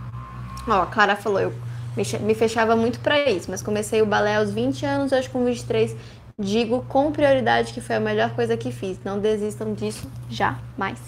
Ó, 0.67 0.81
a 0.81 0.88
Clara 0.88 1.15
falou, 1.15 1.39
eu 1.39 1.53
me 1.95 2.34
fechava 2.34 2.75
muito 2.75 2.99
para 2.99 3.30
isso, 3.30 3.51
mas 3.51 3.62
comecei 3.62 4.01
o 4.01 4.06
balé 4.06 4.38
aos 4.38 4.51
20 4.51 4.86
anos, 4.86 5.13
acho 5.13 5.27
que 5.27 5.34
com 5.34 5.43
23 5.43 5.95
digo 6.41 6.84
com 6.88 7.12
prioridade 7.12 7.73
que 7.73 7.82
foi 7.82 7.95
a 7.95 7.99
melhor 7.99 8.32
coisa 8.32 8.58
que 8.58 8.71
fiz. 8.71 8.99
Não 9.04 9.19
desistam 9.19 9.73
disso 9.73 10.10
jamais. 10.30 10.99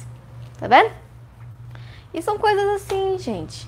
Tá 0.60 0.67
vendo? 0.67 0.91
E 2.13 2.22
são 2.22 2.38
coisas 2.38 2.82
assim, 2.82 3.17
gente. 3.17 3.67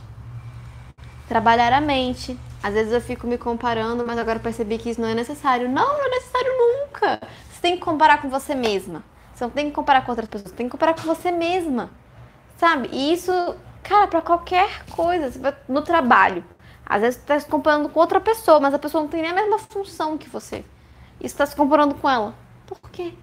trabalhar 1.27 1.73
a 1.73 1.81
mente. 1.81 2.37
Às 2.61 2.73
vezes 2.73 2.93
eu 2.93 3.01
fico 3.01 3.27
me 3.27 3.37
comparando, 3.37 4.05
mas 4.05 4.17
agora 4.17 4.39
percebi 4.39 4.77
que 4.77 4.89
isso 4.89 5.01
não 5.01 5.07
é 5.07 5.15
necessário. 5.15 5.67
Não, 5.67 5.85
não 5.85 6.05
é 6.05 6.09
necessário 6.09 6.51
nunca. 6.57 7.19
Você 7.49 7.61
tem 7.61 7.75
que 7.75 7.81
comparar 7.81 8.21
com 8.21 8.29
você 8.29 8.53
mesma. 8.53 9.03
Você 9.33 9.43
não 9.43 9.51
tem 9.51 9.65
que 9.65 9.71
comparar 9.71 10.01
com 10.05 10.11
outras 10.11 10.29
pessoas, 10.29 10.51
você 10.51 10.55
tem 10.55 10.67
que 10.67 10.71
comparar 10.71 10.93
com 10.93 11.01
você 11.01 11.31
mesma. 11.31 11.89
Sabe? 12.57 12.89
E 12.91 13.13
isso, 13.13 13.31
cara, 13.83 14.07
para 14.07 14.21
qualquer 14.21 14.85
coisa, 14.85 15.31
no 15.67 15.81
trabalho. 15.81 16.43
Às 16.85 17.01
vezes 17.01 17.15
você 17.15 17.21
está 17.21 17.39
se 17.39 17.47
comparando 17.47 17.89
com 17.89 17.99
outra 17.99 18.19
pessoa, 18.21 18.59
mas 18.59 18.73
a 18.73 18.79
pessoa 18.79 19.01
não 19.01 19.09
tem 19.09 19.21
nem 19.21 19.31
a 19.31 19.35
mesma 19.35 19.57
função 19.57 20.17
que 20.17 20.29
você. 20.29 20.63
E 21.19 21.21
você 21.21 21.25
está 21.27 21.45
se 21.45 21.55
comparando 21.55 21.95
com 21.95 22.09
ela. 22.09 22.35
Por 22.67 22.79
quê? 22.91 23.13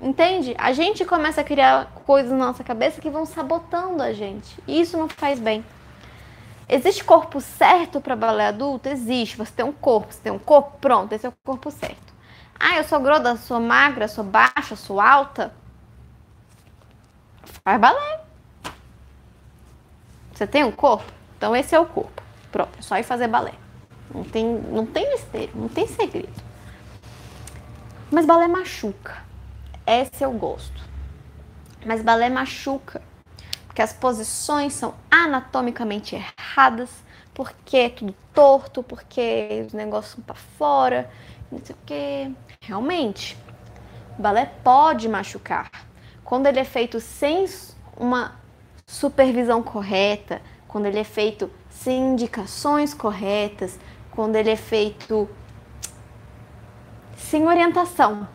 Entende? 0.00 0.54
A 0.58 0.72
gente 0.72 1.04
começa 1.04 1.40
a 1.40 1.44
criar 1.44 1.86
coisas 2.06 2.32
na 2.32 2.46
nossa 2.46 2.64
cabeça 2.64 3.00
que 3.00 3.10
vão 3.10 3.26
sabotando 3.26 4.02
a 4.02 4.12
gente. 4.12 4.58
E 4.66 4.80
isso 4.80 4.96
não 4.96 5.08
faz 5.08 5.38
bem. 5.38 5.64
Existe 6.68 7.04
corpo 7.04 7.40
certo 7.40 8.00
para 8.00 8.16
balé 8.16 8.46
adulto? 8.46 8.88
Existe. 8.88 9.36
Você 9.36 9.52
tem 9.52 9.64
um 9.64 9.72
corpo, 9.72 10.12
você 10.12 10.20
tem 10.20 10.32
um 10.32 10.38
corpo, 10.38 10.78
pronto, 10.80 11.12
esse 11.12 11.26
é 11.26 11.28
o 11.28 11.34
corpo 11.44 11.70
certo. 11.70 12.14
Ah, 12.58 12.78
eu 12.78 12.84
sou 12.84 13.00
grossa, 13.00 13.36
sou 13.36 13.60
magra, 13.60 14.08
sou 14.08 14.24
baixa, 14.24 14.74
sou 14.74 15.00
alta. 15.00 15.54
Faz 17.64 17.80
balé. 17.80 18.20
Você 20.32 20.46
tem 20.46 20.64
um 20.64 20.72
corpo? 20.72 21.10
Então 21.36 21.54
esse 21.54 21.74
é 21.74 21.80
o 21.80 21.86
corpo. 21.86 22.25
Pronto, 22.56 22.78
é 22.78 22.80
só 22.80 22.96
ir 22.96 23.02
fazer 23.02 23.28
balé. 23.28 23.52
Não 24.14 24.24
tem, 24.24 24.46
não 24.46 24.86
tem 24.86 25.10
mistério, 25.10 25.50
não 25.54 25.68
tem 25.68 25.86
segredo. 25.86 26.32
Mas 28.10 28.24
balé 28.24 28.48
machuca. 28.48 29.22
Esse 29.86 30.24
eu 30.24 30.32
gosto. 30.32 30.82
Mas 31.84 32.00
balé 32.00 32.30
machuca. 32.30 33.02
Porque 33.66 33.82
as 33.82 33.92
posições 33.92 34.72
são 34.72 34.94
anatomicamente 35.10 36.16
erradas, 36.16 36.88
porque 37.34 37.76
é 37.76 37.88
tudo 37.90 38.14
torto, 38.32 38.82
porque 38.82 39.66
os 39.66 39.74
negócios 39.74 40.14
são 40.14 40.24
para 40.24 40.34
fora, 40.34 41.10
não 41.52 41.60
sei 41.62 41.74
o 41.74 41.78
que. 41.84 42.34
Realmente, 42.62 43.36
o 44.18 44.22
balé 44.22 44.50
pode 44.64 45.10
machucar. 45.10 45.70
Quando 46.24 46.46
ele 46.46 46.60
é 46.60 46.64
feito 46.64 47.00
sem 47.00 47.44
uma 47.98 48.34
supervisão 48.86 49.62
correta, 49.62 50.40
quando 50.66 50.86
ele 50.86 50.98
é 50.98 51.04
feito 51.04 51.50
indicações 51.94 52.94
corretas, 52.94 53.78
quando 54.10 54.36
ele 54.36 54.50
é 54.50 54.56
feito 54.56 55.28
sem 57.16 57.46
orientação, 57.46 58.26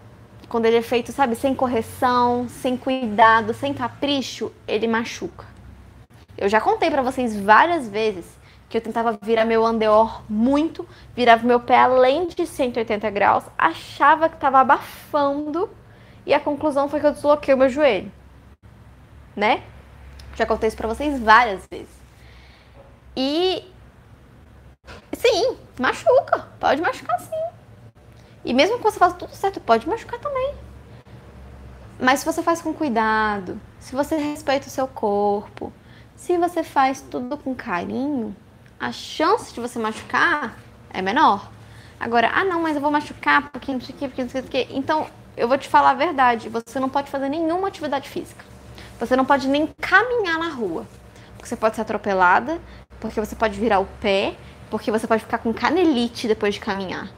quando 0.50 0.66
ele 0.66 0.78
é 0.78 0.82
feito, 0.82 1.12
sabe, 1.12 1.36
sem 1.36 1.56
correção, 1.56 2.48
sem 2.50 2.76
cuidado, 2.76 3.54
sem 3.54 3.74
capricho, 3.74 4.52
ele 4.68 4.88
machuca. 4.88 5.46
Eu 6.38 6.50
já 6.50 6.60
contei 6.60 6.90
para 6.90 7.02
vocês 7.02 7.40
várias 7.40 7.88
vezes 7.88 8.26
que 8.68 8.78
eu 8.78 8.82
tentava 8.82 9.18
virar 9.22 9.46
meu 9.46 9.66
andeor 9.66 10.24
muito, 10.30 10.88
virava 11.14 11.46
meu 11.46 11.60
pé 11.60 11.78
além 11.78 12.28
de 12.28 12.46
180 12.46 13.10
graus, 13.10 13.44
achava 13.58 14.30
que 14.30 14.36
estava 14.36 14.60
abafando 14.60 15.70
e 16.26 16.34
a 16.34 16.40
conclusão 16.40 16.88
foi 16.88 17.00
que 17.00 17.06
eu 17.06 17.12
desloquei 17.12 17.54
o 17.54 17.58
meu 17.58 17.70
joelho. 17.70 18.12
Né? 19.36 19.64
Já 20.36 20.46
contei 20.46 20.68
isso 20.68 20.78
pra 20.78 20.88
vocês 20.88 21.20
várias 21.20 21.66
vezes. 21.70 22.01
E 23.16 23.64
sim, 25.14 25.58
machuca, 25.80 26.48
pode 26.60 26.82
machucar 26.82 27.20
sim. 27.20 27.44
E 28.44 28.54
mesmo 28.54 28.78
que 28.78 28.84
você 28.84 28.98
faça 28.98 29.16
tudo 29.16 29.36
certo, 29.36 29.60
pode 29.60 29.88
machucar 29.88 30.20
também. 30.20 30.56
Mas 32.00 32.20
se 32.20 32.26
você 32.26 32.42
faz 32.42 32.62
com 32.62 32.74
cuidado, 32.74 33.62
se 33.80 33.96
você 33.96 34.16
respeita 34.16 34.68
o 34.68 34.72
seu 34.72 34.88
corpo, 34.88 35.72
se 36.16 36.38
você 36.38 36.64
faz 36.64 37.02
tudo 37.02 37.38
com 37.38 37.54
carinho, 37.54 38.36
a 38.80 38.92
chance 38.92 39.54
de 39.54 39.60
você 39.60 39.78
machucar 39.78 40.58
é 40.90 41.02
menor. 41.02 41.52
Agora, 42.00 42.32
ah 42.34 42.44
não, 42.44 42.62
mas 42.62 42.76
eu 42.76 42.82
vou 42.82 42.90
machucar 42.90 43.52
porque 43.52 43.72
não 43.72 43.80
sei 43.80 43.94
o 43.94 43.98
que, 43.98 44.08
porque 44.08 44.24
não 44.24 44.30
sei 44.30 44.42
o 44.42 44.44
que. 44.46 44.68
Então, 44.72 45.08
eu 45.38 45.48
vou 45.48 45.58
te 45.58 45.70
falar 45.70 45.92
a 45.92 45.94
verdade, 45.94 46.50
você 46.50 46.80
não 46.80 46.90
pode 46.90 47.12
fazer 47.12 47.30
nenhuma 47.30 47.68
atividade 47.68 48.10
física. 48.10 48.44
Você 49.00 49.16
não 49.16 49.26
pode 49.26 49.48
nem 49.48 49.68
caminhar 49.80 50.40
na 50.40 50.50
rua. 50.50 50.88
Porque 51.36 51.48
você 51.48 51.56
pode 51.56 51.76
ser 51.76 51.82
atropelada, 51.82 52.60
porque 53.02 53.20
você 53.20 53.36
pode 53.36 53.60
virar 53.60 53.80
o 53.80 53.88
pé, 54.00 54.36
porque 54.70 54.92
você 54.92 55.06
pode 55.08 55.24
ficar 55.24 55.40
com 55.40 55.52
canelite 55.52 56.28
depois 56.28 56.54
de 56.54 56.62
caminhar. 56.62 57.10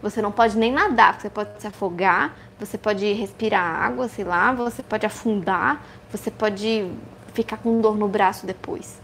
Você 0.00 0.22
não 0.22 0.32
pode 0.32 0.56
nem 0.56 0.72
nadar, 0.72 1.20
você 1.20 1.28
pode 1.28 1.60
se 1.60 1.66
afogar, 1.66 2.34
você 2.58 2.78
pode 2.78 3.12
respirar 3.12 3.62
água, 3.62 4.08
sei 4.08 4.24
lá, 4.24 4.52
você 4.52 4.82
pode 4.82 5.04
afundar, 5.04 5.82
você 6.10 6.30
pode 6.30 6.90
ficar 7.34 7.58
com 7.58 7.80
dor 7.80 7.96
no 7.96 8.08
braço 8.08 8.46
depois. 8.46 9.00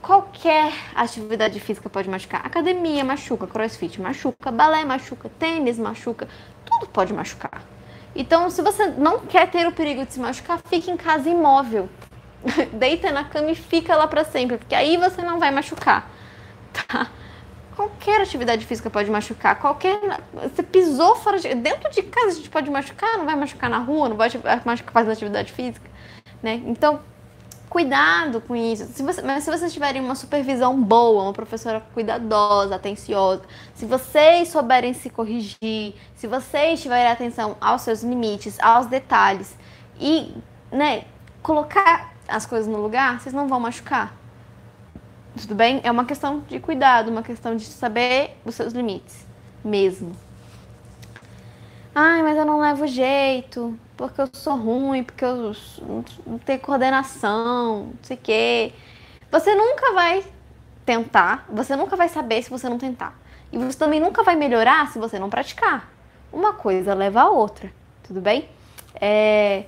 Qualquer 0.00 0.72
atividade 0.94 1.60
física 1.60 1.90
pode 1.90 2.08
machucar. 2.08 2.44
Academia 2.44 3.04
machuca, 3.04 3.46
crossfit 3.46 4.00
machuca, 4.00 4.50
balé 4.50 4.84
machuca, 4.84 5.30
tênis 5.38 5.78
machuca, 5.78 6.28
tudo 6.64 6.86
pode 6.86 7.12
machucar. 7.12 7.62
Então, 8.14 8.50
se 8.50 8.62
você 8.62 8.86
não 8.86 9.20
quer 9.20 9.50
ter 9.50 9.66
o 9.66 9.72
perigo 9.72 10.04
de 10.04 10.14
se 10.14 10.20
machucar, 10.20 10.60
fique 10.68 10.90
em 10.90 10.96
casa 10.96 11.28
imóvel. 11.28 11.88
Deita 12.72 13.12
na 13.12 13.24
cama 13.24 13.50
e 13.50 13.54
fica 13.54 13.96
lá 13.96 14.06
para 14.06 14.24
sempre, 14.24 14.58
porque 14.58 14.74
aí 14.74 14.96
você 14.96 15.22
não 15.22 15.38
vai 15.38 15.50
machucar. 15.50 16.10
Tá? 16.72 17.10
Qualquer 17.74 18.20
atividade 18.20 18.64
física 18.64 18.88
pode 18.88 19.10
machucar. 19.10 19.58
Qualquer. 19.58 19.98
Você 20.34 20.62
pisou 20.62 21.16
fora 21.16 21.38
de. 21.38 21.52
Dentro 21.54 21.90
de 21.90 22.02
casa 22.02 22.28
a 22.28 22.34
gente 22.34 22.48
pode 22.48 22.70
machucar, 22.70 23.18
não 23.18 23.24
vai 23.24 23.34
machucar 23.34 23.68
na 23.68 23.78
rua, 23.78 24.08
não 24.08 24.16
pode 24.16 24.38
machucar 24.64 24.92
fazendo 24.92 25.12
atividade 25.12 25.50
física. 25.50 25.90
Né? 26.42 26.62
Então, 26.66 27.00
cuidado 27.70 28.40
com 28.40 28.54
isso. 28.54 28.84
Se 28.86 29.02
você, 29.02 29.22
mas 29.22 29.44
se 29.44 29.50
vocês 29.50 29.72
tiverem 29.72 30.02
uma 30.02 30.14
supervisão 30.14 30.78
boa, 30.82 31.22
uma 31.22 31.32
professora 31.32 31.80
cuidadosa, 31.94 32.74
atenciosa, 32.74 33.42
se 33.74 33.86
vocês 33.86 34.48
souberem 34.48 34.92
se 34.92 35.08
corrigir, 35.08 35.94
se 36.16 36.26
vocês 36.26 36.82
tiverem 36.82 37.10
atenção 37.10 37.56
aos 37.60 37.82
seus 37.82 38.02
limites, 38.02 38.58
aos 38.60 38.86
detalhes 38.86 39.56
e, 39.98 40.34
né, 40.70 41.04
colocar 41.42 42.09
as 42.30 42.46
coisas 42.46 42.66
no 42.66 42.80
lugar, 42.80 43.20
vocês 43.20 43.34
não 43.34 43.48
vão 43.48 43.60
machucar. 43.60 44.14
Tudo 45.40 45.54
bem? 45.54 45.80
É 45.84 45.90
uma 45.90 46.04
questão 46.04 46.40
de 46.40 46.58
cuidado, 46.58 47.10
uma 47.10 47.22
questão 47.22 47.56
de 47.56 47.64
saber 47.64 48.36
os 48.44 48.54
seus 48.54 48.72
limites 48.72 49.26
mesmo. 49.64 50.12
Ai, 51.94 52.22
mas 52.22 52.36
eu 52.36 52.44
não 52.44 52.60
levo 52.60 52.86
jeito 52.86 53.78
porque 53.96 54.20
eu 54.20 54.28
sou 54.32 54.56
ruim, 54.56 55.04
porque 55.04 55.24
eu 55.24 55.54
não 56.26 56.38
tenho 56.38 56.60
coordenação, 56.60 57.86
não 57.86 57.94
sei 58.02 58.16
o 58.16 58.20
quê. 58.20 58.72
Você 59.30 59.54
nunca 59.54 59.92
vai 59.92 60.24
tentar, 60.86 61.44
você 61.50 61.76
nunca 61.76 61.96
vai 61.96 62.08
saber 62.08 62.42
se 62.42 62.48
você 62.48 62.68
não 62.68 62.78
tentar. 62.78 63.14
E 63.52 63.58
você 63.58 63.78
também 63.78 64.00
nunca 64.00 64.22
vai 64.22 64.36
melhorar 64.36 64.90
se 64.90 64.98
você 64.98 65.18
não 65.18 65.28
praticar. 65.28 65.90
Uma 66.32 66.54
coisa 66.54 66.94
leva 66.94 67.22
a 67.22 67.30
outra, 67.30 67.70
tudo 68.02 68.20
bem? 68.20 68.48
É... 68.98 69.66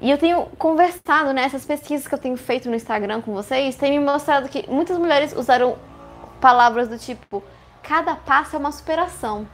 E 0.00 0.10
eu 0.10 0.18
tenho 0.18 0.46
conversado, 0.58 1.32
né? 1.32 1.44
Essas 1.44 1.64
pesquisas 1.64 2.08
que 2.08 2.14
eu 2.14 2.18
tenho 2.18 2.36
feito 2.36 2.68
no 2.68 2.74
Instagram 2.74 3.20
com 3.20 3.32
vocês 3.32 3.76
têm 3.76 3.98
me 3.98 4.04
mostrado 4.04 4.48
que 4.48 4.68
muitas 4.68 4.96
mulheres 4.98 5.34
usaram 5.36 5.76
palavras 6.40 6.88
do 6.88 6.98
tipo: 6.98 7.42
cada 7.82 8.16
passo 8.16 8.56
é 8.56 8.58
uma 8.58 8.72
superação 8.72 9.46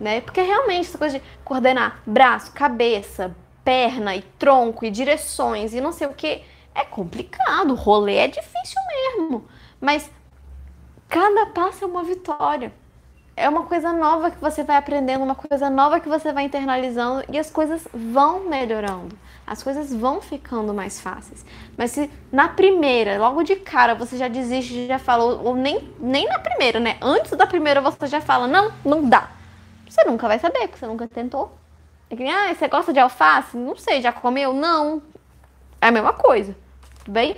né? 0.00 0.22
Porque 0.22 0.40
realmente 0.40 0.88
essa 0.88 0.98
coisa 0.98 1.18
de 1.18 1.24
coordenar 1.44 2.00
braço, 2.06 2.50
cabeça, 2.52 3.36
perna 3.62 4.16
e 4.16 4.22
tronco 4.22 4.84
e 4.84 4.90
direções 4.90 5.74
e 5.74 5.80
não 5.80 5.92
sei 5.92 6.06
o 6.06 6.14
que 6.14 6.42
é 6.74 6.84
complicado. 6.84 7.72
O 7.72 7.76
rolê 7.76 8.16
é 8.16 8.28
difícil 8.28 8.80
mesmo. 8.88 9.44
Mas 9.78 10.10
cada 11.08 11.46
passo 11.46 11.84
é 11.84 11.86
uma 11.86 12.02
vitória. 12.02 12.72
É 13.36 13.48
uma 13.48 13.64
coisa 13.64 13.92
nova 13.92 14.30
que 14.30 14.40
você 14.40 14.64
vai 14.64 14.76
aprendendo, 14.76 15.22
uma 15.22 15.34
coisa 15.34 15.70
nova 15.70 16.00
que 16.00 16.08
você 16.08 16.32
vai 16.32 16.44
internalizando 16.44 17.24
e 17.30 17.38
as 17.38 17.50
coisas 17.50 17.86
vão 17.92 18.48
melhorando. 18.48 19.16
As 19.46 19.62
coisas 19.62 19.92
vão 19.92 20.20
ficando 20.20 20.72
mais 20.72 21.00
fáceis. 21.00 21.44
Mas 21.76 21.90
se 21.90 22.10
na 22.30 22.48
primeira, 22.48 23.18
logo 23.18 23.42
de 23.42 23.56
cara, 23.56 23.94
você 23.94 24.16
já 24.16 24.28
desiste, 24.28 24.86
já 24.86 24.98
falou, 24.98 25.44
ou 25.44 25.56
nem, 25.56 25.92
nem 25.98 26.28
na 26.28 26.38
primeira, 26.38 26.78
né? 26.78 26.96
Antes 27.00 27.32
da 27.32 27.46
primeira 27.46 27.80
você 27.80 28.06
já 28.06 28.20
fala, 28.20 28.46
não, 28.46 28.72
não 28.84 29.08
dá 29.08 29.30
você 29.90 30.04
nunca 30.04 30.28
vai 30.28 30.38
saber, 30.38 30.68
porque 30.68 30.78
você 30.78 30.86
nunca 30.86 31.08
tentou. 31.08 31.52
É 32.08 32.16
que, 32.16 32.24
ah, 32.24 32.54
você 32.54 32.68
gosta 32.68 32.92
de 32.92 33.00
alface? 33.00 33.56
Não 33.56 33.76
sei, 33.76 34.00
já 34.00 34.12
comeu? 34.12 34.52
Não. 34.52 35.02
É 35.80 35.88
a 35.88 35.92
mesma 35.92 36.12
coisa. 36.12 36.56
Tudo 36.98 37.12
bem? 37.12 37.36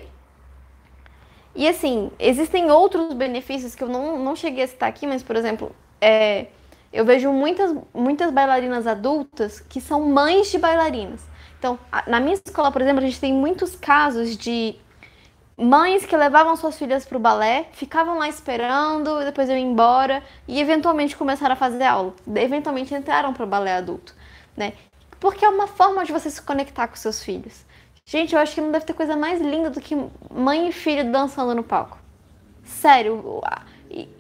E 1.54 1.68
assim, 1.68 2.10
existem 2.18 2.70
outros 2.70 3.12
benefícios 3.12 3.74
que 3.74 3.84
eu 3.84 3.88
não, 3.88 4.18
não 4.18 4.36
cheguei 4.36 4.64
a 4.64 4.68
citar 4.68 4.88
aqui, 4.88 5.06
mas, 5.06 5.22
por 5.22 5.36
exemplo, 5.36 5.74
é, 6.00 6.46
eu 6.92 7.04
vejo 7.04 7.30
muitas, 7.30 7.74
muitas 7.92 8.30
bailarinas 8.30 8.86
adultas 8.86 9.60
que 9.60 9.80
são 9.80 10.02
mães 10.02 10.50
de 10.50 10.58
bailarinas. 10.58 11.20
Então, 11.62 11.78
na 12.08 12.18
minha 12.18 12.34
escola, 12.34 12.72
por 12.72 12.82
exemplo, 12.82 13.04
a 13.04 13.06
gente 13.06 13.20
tem 13.20 13.32
muitos 13.32 13.76
casos 13.76 14.36
de 14.36 14.74
mães 15.56 16.04
que 16.04 16.16
levavam 16.16 16.56
suas 16.56 16.76
filhas 16.76 17.04
para 17.04 17.16
o 17.16 17.20
balé, 17.20 17.68
ficavam 17.70 18.18
lá 18.18 18.28
esperando, 18.28 19.24
depois 19.24 19.48
iam 19.48 19.56
embora 19.56 20.24
e 20.48 20.60
eventualmente 20.60 21.16
começaram 21.16 21.52
a 21.52 21.56
fazer 21.56 21.84
aula. 21.84 22.14
Eventualmente 22.34 22.92
entraram 22.92 23.32
para 23.32 23.44
o 23.44 23.46
balé 23.46 23.76
adulto, 23.76 24.12
né? 24.56 24.72
Porque 25.20 25.44
é 25.44 25.48
uma 25.48 25.68
forma 25.68 26.04
de 26.04 26.10
você 26.10 26.28
se 26.30 26.42
conectar 26.42 26.88
com 26.88 26.96
seus 26.96 27.22
filhos. 27.22 27.64
Gente, 28.04 28.34
eu 28.34 28.40
acho 28.40 28.56
que 28.56 28.60
não 28.60 28.72
deve 28.72 28.84
ter 28.84 28.94
coisa 28.94 29.16
mais 29.16 29.40
linda 29.40 29.70
do 29.70 29.80
que 29.80 29.94
mãe 30.34 30.68
e 30.68 30.72
filho 30.72 31.12
dançando 31.12 31.54
no 31.54 31.62
palco. 31.62 31.96
Sério. 32.64 33.40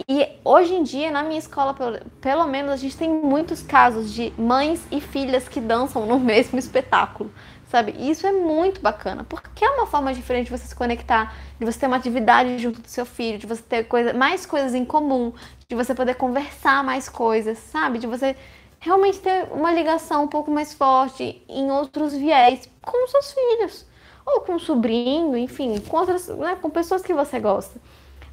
E, 0.08 0.28
hoje 0.44 0.74
em 0.74 0.82
dia, 0.82 1.10
na 1.10 1.22
minha 1.22 1.38
escola, 1.38 1.72
pelo, 1.72 1.98
pelo 2.20 2.46
menos, 2.46 2.72
a 2.72 2.76
gente 2.76 2.96
tem 2.96 3.08
muitos 3.08 3.62
casos 3.62 4.12
de 4.12 4.32
mães 4.36 4.86
e 4.90 5.00
filhas 5.00 5.48
que 5.48 5.60
dançam 5.60 6.04
no 6.06 6.18
mesmo 6.20 6.58
espetáculo 6.58 7.30
sabe? 7.72 7.94
E 7.96 8.10
isso 8.10 8.26
é 8.26 8.32
muito 8.32 8.82
bacana, 8.82 9.24
porque 9.24 9.64
é 9.64 9.70
uma 9.70 9.86
forma 9.86 10.12
diferente 10.12 10.50
de 10.50 10.58
você 10.58 10.66
se 10.66 10.74
conectar, 10.74 11.34
de 11.58 11.64
você 11.64 11.80
ter 11.80 11.86
uma 11.86 11.96
atividade 11.96 12.58
junto 12.58 12.82
do 12.82 12.86
seu 12.88 13.06
filho, 13.06 13.38
de 13.38 13.46
você 13.46 13.62
ter 13.62 13.84
coisa, 13.84 14.12
mais 14.12 14.44
coisas 14.44 14.74
em 14.74 14.84
comum, 14.84 15.32
de 15.66 15.74
você 15.74 15.94
poder 15.94 16.16
conversar 16.16 16.84
mais 16.84 17.08
coisas, 17.08 17.56
sabe? 17.56 17.98
De 17.98 18.06
você 18.06 18.36
realmente 18.78 19.20
ter 19.20 19.48
uma 19.52 19.72
ligação 19.72 20.24
um 20.24 20.28
pouco 20.28 20.50
mais 20.50 20.74
forte 20.74 21.42
em 21.48 21.70
outros 21.70 22.12
viés 22.12 22.68
com 22.82 23.08
seus 23.08 23.32
filhos, 23.32 23.86
ou 24.26 24.42
com 24.42 24.56
um 24.56 24.58
sobrinho, 24.58 25.34
enfim, 25.34 25.80
com 25.80 25.96
outras, 25.96 26.28
né, 26.28 26.58
com 26.60 26.68
pessoas 26.68 27.00
que 27.00 27.14
você 27.14 27.40
gosta. 27.40 27.80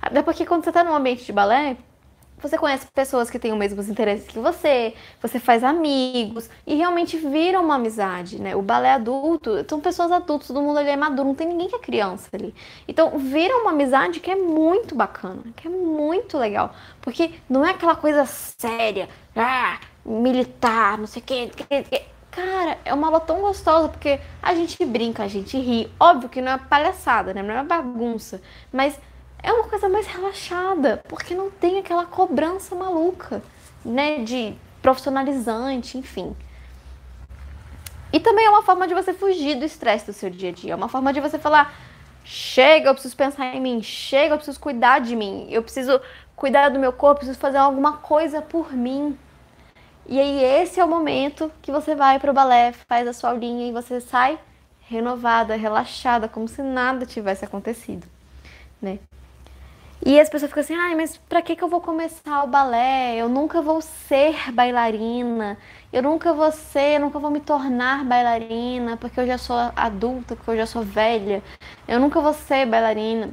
Até 0.02 0.22
porque 0.22 0.46
quando 0.46 0.64
você 0.64 0.70
está 0.70 0.84
num 0.84 0.94
ambiente 0.94 1.26
de 1.26 1.32
balé, 1.32 1.78
você 2.42 2.58
conhece 2.58 2.88
pessoas 2.94 3.30
que 3.30 3.38
têm 3.38 3.52
os 3.52 3.58
mesmos 3.58 3.90
interesses 3.90 4.28
que 4.28 4.40
você, 4.40 4.94
você 5.22 5.40
faz 5.40 5.64
amigos 5.64 6.50
e 6.66 6.76
realmente 6.76 7.18
vira 7.18 7.60
uma 7.60 7.76
amizade, 7.76 8.40
né? 8.42 8.56
O 8.56 8.62
balé 8.62 8.94
adulto, 8.94 9.66
são 9.68 9.82
pessoas 9.82 10.12
adultas, 10.12 10.48
todo 10.48 10.62
mundo 10.62 10.80
ali 10.80 10.90
é 10.90 10.96
maduro, 10.96 11.28
não 11.28 11.36
tem 11.36 11.48
ninguém 11.48 11.68
que 11.68 11.76
é 11.76 11.80
criança 11.80 12.30
ali. 12.34 12.54
Então 12.88 13.18
vira 13.20 13.56
uma 13.58 13.72
amizade 13.72 14.20
que 14.20 14.32
é 14.32 14.36
muito 14.36 14.96
bacana, 14.96 15.44
que 15.56 15.68
é 15.68 15.72
muito 15.72 16.38
legal, 16.38 16.74
porque 17.02 17.32
não 17.50 17.66
é 17.66 17.72
aquela 17.72 17.96
coisa 17.96 18.26
séria, 18.26 19.10
ah, 19.36 19.80
militar, 20.06 20.98
não 20.98 21.08
sei 21.08 21.22
o 21.22 21.26
que, 21.26 21.48
que, 21.50 22.06
Cara, 22.32 22.78
é 22.86 22.94
uma 22.94 23.08
aula 23.08 23.20
tão 23.20 23.42
gostosa 23.42 23.90
porque 23.90 24.20
a 24.42 24.54
gente 24.54 24.86
brinca, 24.86 25.24
a 25.24 25.28
gente 25.28 25.58
ri. 25.58 25.92
Óbvio 26.00 26.30
que 26.30 26.42
não 26.42 26.52
é 26.54 26.58
palhaçada, 26.58 27.34
né? 27.34 27.42
Não 27.42 27.56
é 27.56 27.64
bagunça. 27.64 28.40
Mas 28.72 28.98
é 29.42 29.52
uma 29.52 29.68
coisa 29.68 29.88
mais 29.90 30.08
relaxada, 30.08 31.02
porque 31.08 31.34
não 31.34 31.50
tem 31.50 31.80
aquela 31.80 32.06
cobrança 32.06 32.76
maluca, 32.76 33.42
né, 33.84 34.20
de 34.20 34.56
profissionalizante, 34.82 35.98
enfim. 35.98 36.36
E 38.12 38.20
também 38.20 38.46
é 38.46 38.50
uma 38.50 38.64
forma 38.64 38.88
de 38.88 38.94
você 38.94 39.14
fugir 39.14 39.56
do 39.56 39.66
estresse 39.66 40.06
do 40.08 40.14
seu 40.14 40.30
dia 40.30 40.50
a 40.50 40.52
dia, 40.52 40.74
é 40.74 40.76
uma 40.76 40.90
forma 40.90 41.14
de 41.14 41.22
você 41.22 41.38
falar: 41.38 41.74
chega, 42.24 42.90
eu 42.90 42.94
preciso 42.94 43.16
pensar 43.16 43.56
em 43.56 43.62
mim, 43.62 43.82
chega, 43.82 44.34
eu 44.34 44.38
preciso 44.38 44.60
cuidar 44.60 45.00
de 45.00 45.16
mim, 45.16 45.48
eu 45.50 45.62
preciso 45.62 46.02
cuidar 46.36 46.70
do 46.70 46.80
meu 46.80 46.92
corpo, 46.92 47.18
eu 47.18 47.26
preciso 47.26 47.40
fazer 47.40 47.58
alguma 47.58 47.98
coisa 47.98 48.42
por 48.42 48.74
mim. 48.74 49.18
E 50.08 50.20
aí 50.20 50.44
esse 50.44 50.80
é 50.80 50.84
o 50.84 50.88
momento 50.88 51.52
que 51.62 51.72
você 51.72 51.94
vai 51.94 52.20
para 52.20 52.32
o 52.32 52.34
balé, 52.34 52.74
faz 52.88 53.08
a 53.08 53.14
sua 53.14 53.30
aulinha 53.30 53.68
e 53.68 53.72
você 53.72 54.02
sai 54.02 54.40
renovada, 54.82 55.56
relaxada, 55.56 56.28
como 56.28 56.48
se 56.48 56.64
nada 56.64 57.06
tivesse 57.06 57.46
acontecido, 57.46 58.08
né? 58.82 58.98
E 60.06 60.20
as 60.20 60.30
pessoas 60.30 60.50
ficam 60.50 60.62
assim, 60.62 60.76
ai, 60.76 60.96
mas 60.96 61.18
pra 61.18 61.42
que, 61.42 61.56
que 61.56 61.64
eu 61.64 61.68
vou 61.68 61.82
começar 61.82 62.44
o 62.44 62.48
balé? 62.48 63.18
Eu 63.18 63.28
nunca 63.28 63.62
vou 63.62 63.82
ser 63.82 64.52
bailarina, 64.54 65.58
eu 65.92 66.02
nunca 66.02 66.34
vou 66.34 66.52
ser, 66.52 66.96
eu 66.96 67.02
nunca 67.02 67.20
vou 67.20 67.30
me 67.30 67.42
tornar 67.42 68.06
bailarina, 68.06 68.96
porque 68.96 69.20
eu 69.20 69.28
já 69.28 69.38
sou 69.38 69.58
adulta, 69.76 70.36
porque 70.38 70.52
eu 70.52 70.58
já 70.58 70.66
sou 70.66 70.84
velha, 70.84 71.44
eu 71.88 72.00
nunca 72.00 72.22
vou 72.22 72.34
ser 72.34 72.66
bailarina. 72.66 73.32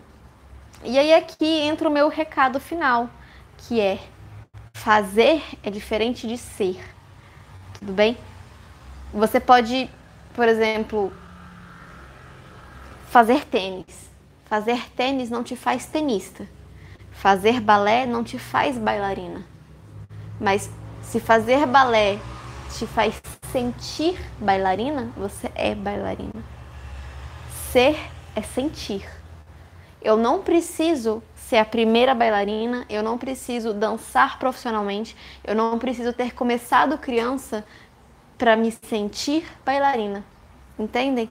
E 0.85 0.99
aí 0.99 1.15
aqui 1.15 1.47
entra 1.63 1.89
o 1.89 1.93
meu 1.93 2.09
recado 2.09 2.59
final, 2.59 3.09
que 3.59 3.81
é 3.81 4.01
fazer 4.75 5.43
é 5.63 5.71
diferente 5.71 6.27
de 6.27 6.37
ser. 6.37 6.81
Tudo 7.79 7.93
bem? 7.93 8.17
Você 9.13 9.39
pode, 9.41 9.89
por 10.35 10.49
exemplo, 10.49 11.13
fazer 13.09 13.45
tênis. 13.47 14.11
Fazer 14.47 14.91
tênis 14.91 15.31
não 15.31 15.43
te 15.43 15.57
faz 15.57 15.87
tenista. 15.87 16.47
Fazer 17.27 17.61
balé 17.61 18.07
não 18.07 18.23
te 18.23 18.39
faz 18.39 18.79
bailarina. 18.79 19.45
Mas 20.41 20.71
se 21.03 21.19
fazer 21.19 21.67
balé 21.67 22.21
te 22.79 22.87
faz 22.87 23.21
sentir 23.51 24.17
bailarina, 24.39 25.11
você 25.17 25.51
é 25.57 25.75
bailarina. 25.75 26.45
Ser 27.73 27.99
é 28.37 28.43
sentir. 28.43 29.05
Eu 30.01 30.17
não 30.17 30.41
preciso 30.41 31.21
ser 31.35 31.57
a 31.57 31.65
primeira 31.65 32.15
bailarina, 32.15 32.87
eu 32.89 33.03
não 33.03 33.19
preciso 33.19 33.75
dançar 33.75 34.39
profissionalmente, 34.39 35.17
eu 35.43 35.57
não 35.57 35.81
preciso 35.81 36.12
ter 36.12 36.33
começado 36.33 36.97
criança 36.97 37.65
para 38.39 38.55
me 38.55 38.71
sentir 38.71 39.45
bailarina. 39.65 40.25
Entendem? 40.79 41.29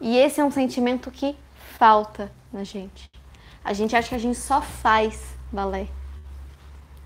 E 0.00 0.18
esse 0.18 0.40
é 0.40 0.44
um 0.44 0.50
sentimento 0.50 1.08
que 1.08 1.36
falta 1.78 2.32
na 2.52 2.64
gente. 2.64 3.19
A 3.64 3.72
gente 3.72 3.94
acha 3.94 4.08
que 4.08 4.14
a 4.14 4.18
gente 4.18 4.38
só 4.38 4.60
faz 4.60 5.36
balé. 5.52 5.86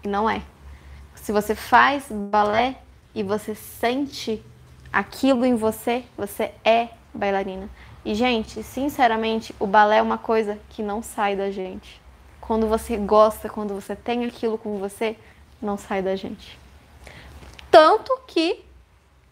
E 0.02 0.08
não 0.08 0.28
é. 0.30 0.42
Se 1.16 1.32
você 1.32 1.54
faz 1.54 2.06
balé 2.10 2.76
e 3.14 3.22
você 3.22 3.54
sente 3.54 4.42
aquilo 4.92 5.44
em 5.44 5.56
você, 5.56 6.04
você 6.16 6.52
é 6.64 6.90
bailarina. 7.12 7.68
E, 8.04 8.14
gente, 8.14 8.62
sinceramente, 8.62 9.54
o 9.58 9.66
balé 9.66 9.98
é 9.98 10.02
uma 10.02 10.18
coisa 10.18 10.58
que 10.70 10.82
não 10.82 11.02
sai 11.02 11.34
da 11.34 11.50
gente. 11.50 12.00
Quando 12.40 12.68
você 12.68 12.96
gosta, 12.96 13.48
quando 13.48 13.74
você 13.74 13.96
tem 13.96 14.24
aquilo 14.24 14.58
com 14.58 14.78
você, 14.78 15.16
não 15.60 15.76
sai 15.76 16.02
da 16.02 16.14
gente. 16.14 16.58
Tanto 17.70 18.20
que 18.26 18.62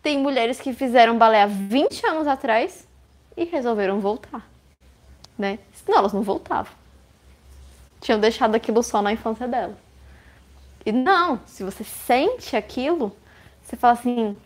tem 0.03 0.19
mulheres 0.19 0.61
que 0.61 0.73
fizeram 0.73 1.19
balé 1.19 1.43
há 1.43 1.47
20 1.47 2.07
anos 2.07 2.27
atrás 2.27 2.89
e 3.37 3.45
resolveram 3.45 4.01
voltar, 4.01 4.49
né? 5.39 5.59
Senão 5.73 5.99
elas 5.99 6.13
não 6.13 6.23
voltavam 6.23 6.82
tinham 8.03 8.19
deixado 8.19 8.55
aquilo 8.55 8.83
só 8.83 9.01
na 9.01 9.13
infância 9.13 9.49
dela. 9.49 9.79
E 10.85 10.91
não, 10.93 11.41
se 11.47 11.63
você 11.63 11.85
sente 11.85 12.57
aquilo, 12.57 13.17
você 13.63 13.77
fala 13.77 13.95
assim: 13.95 14.37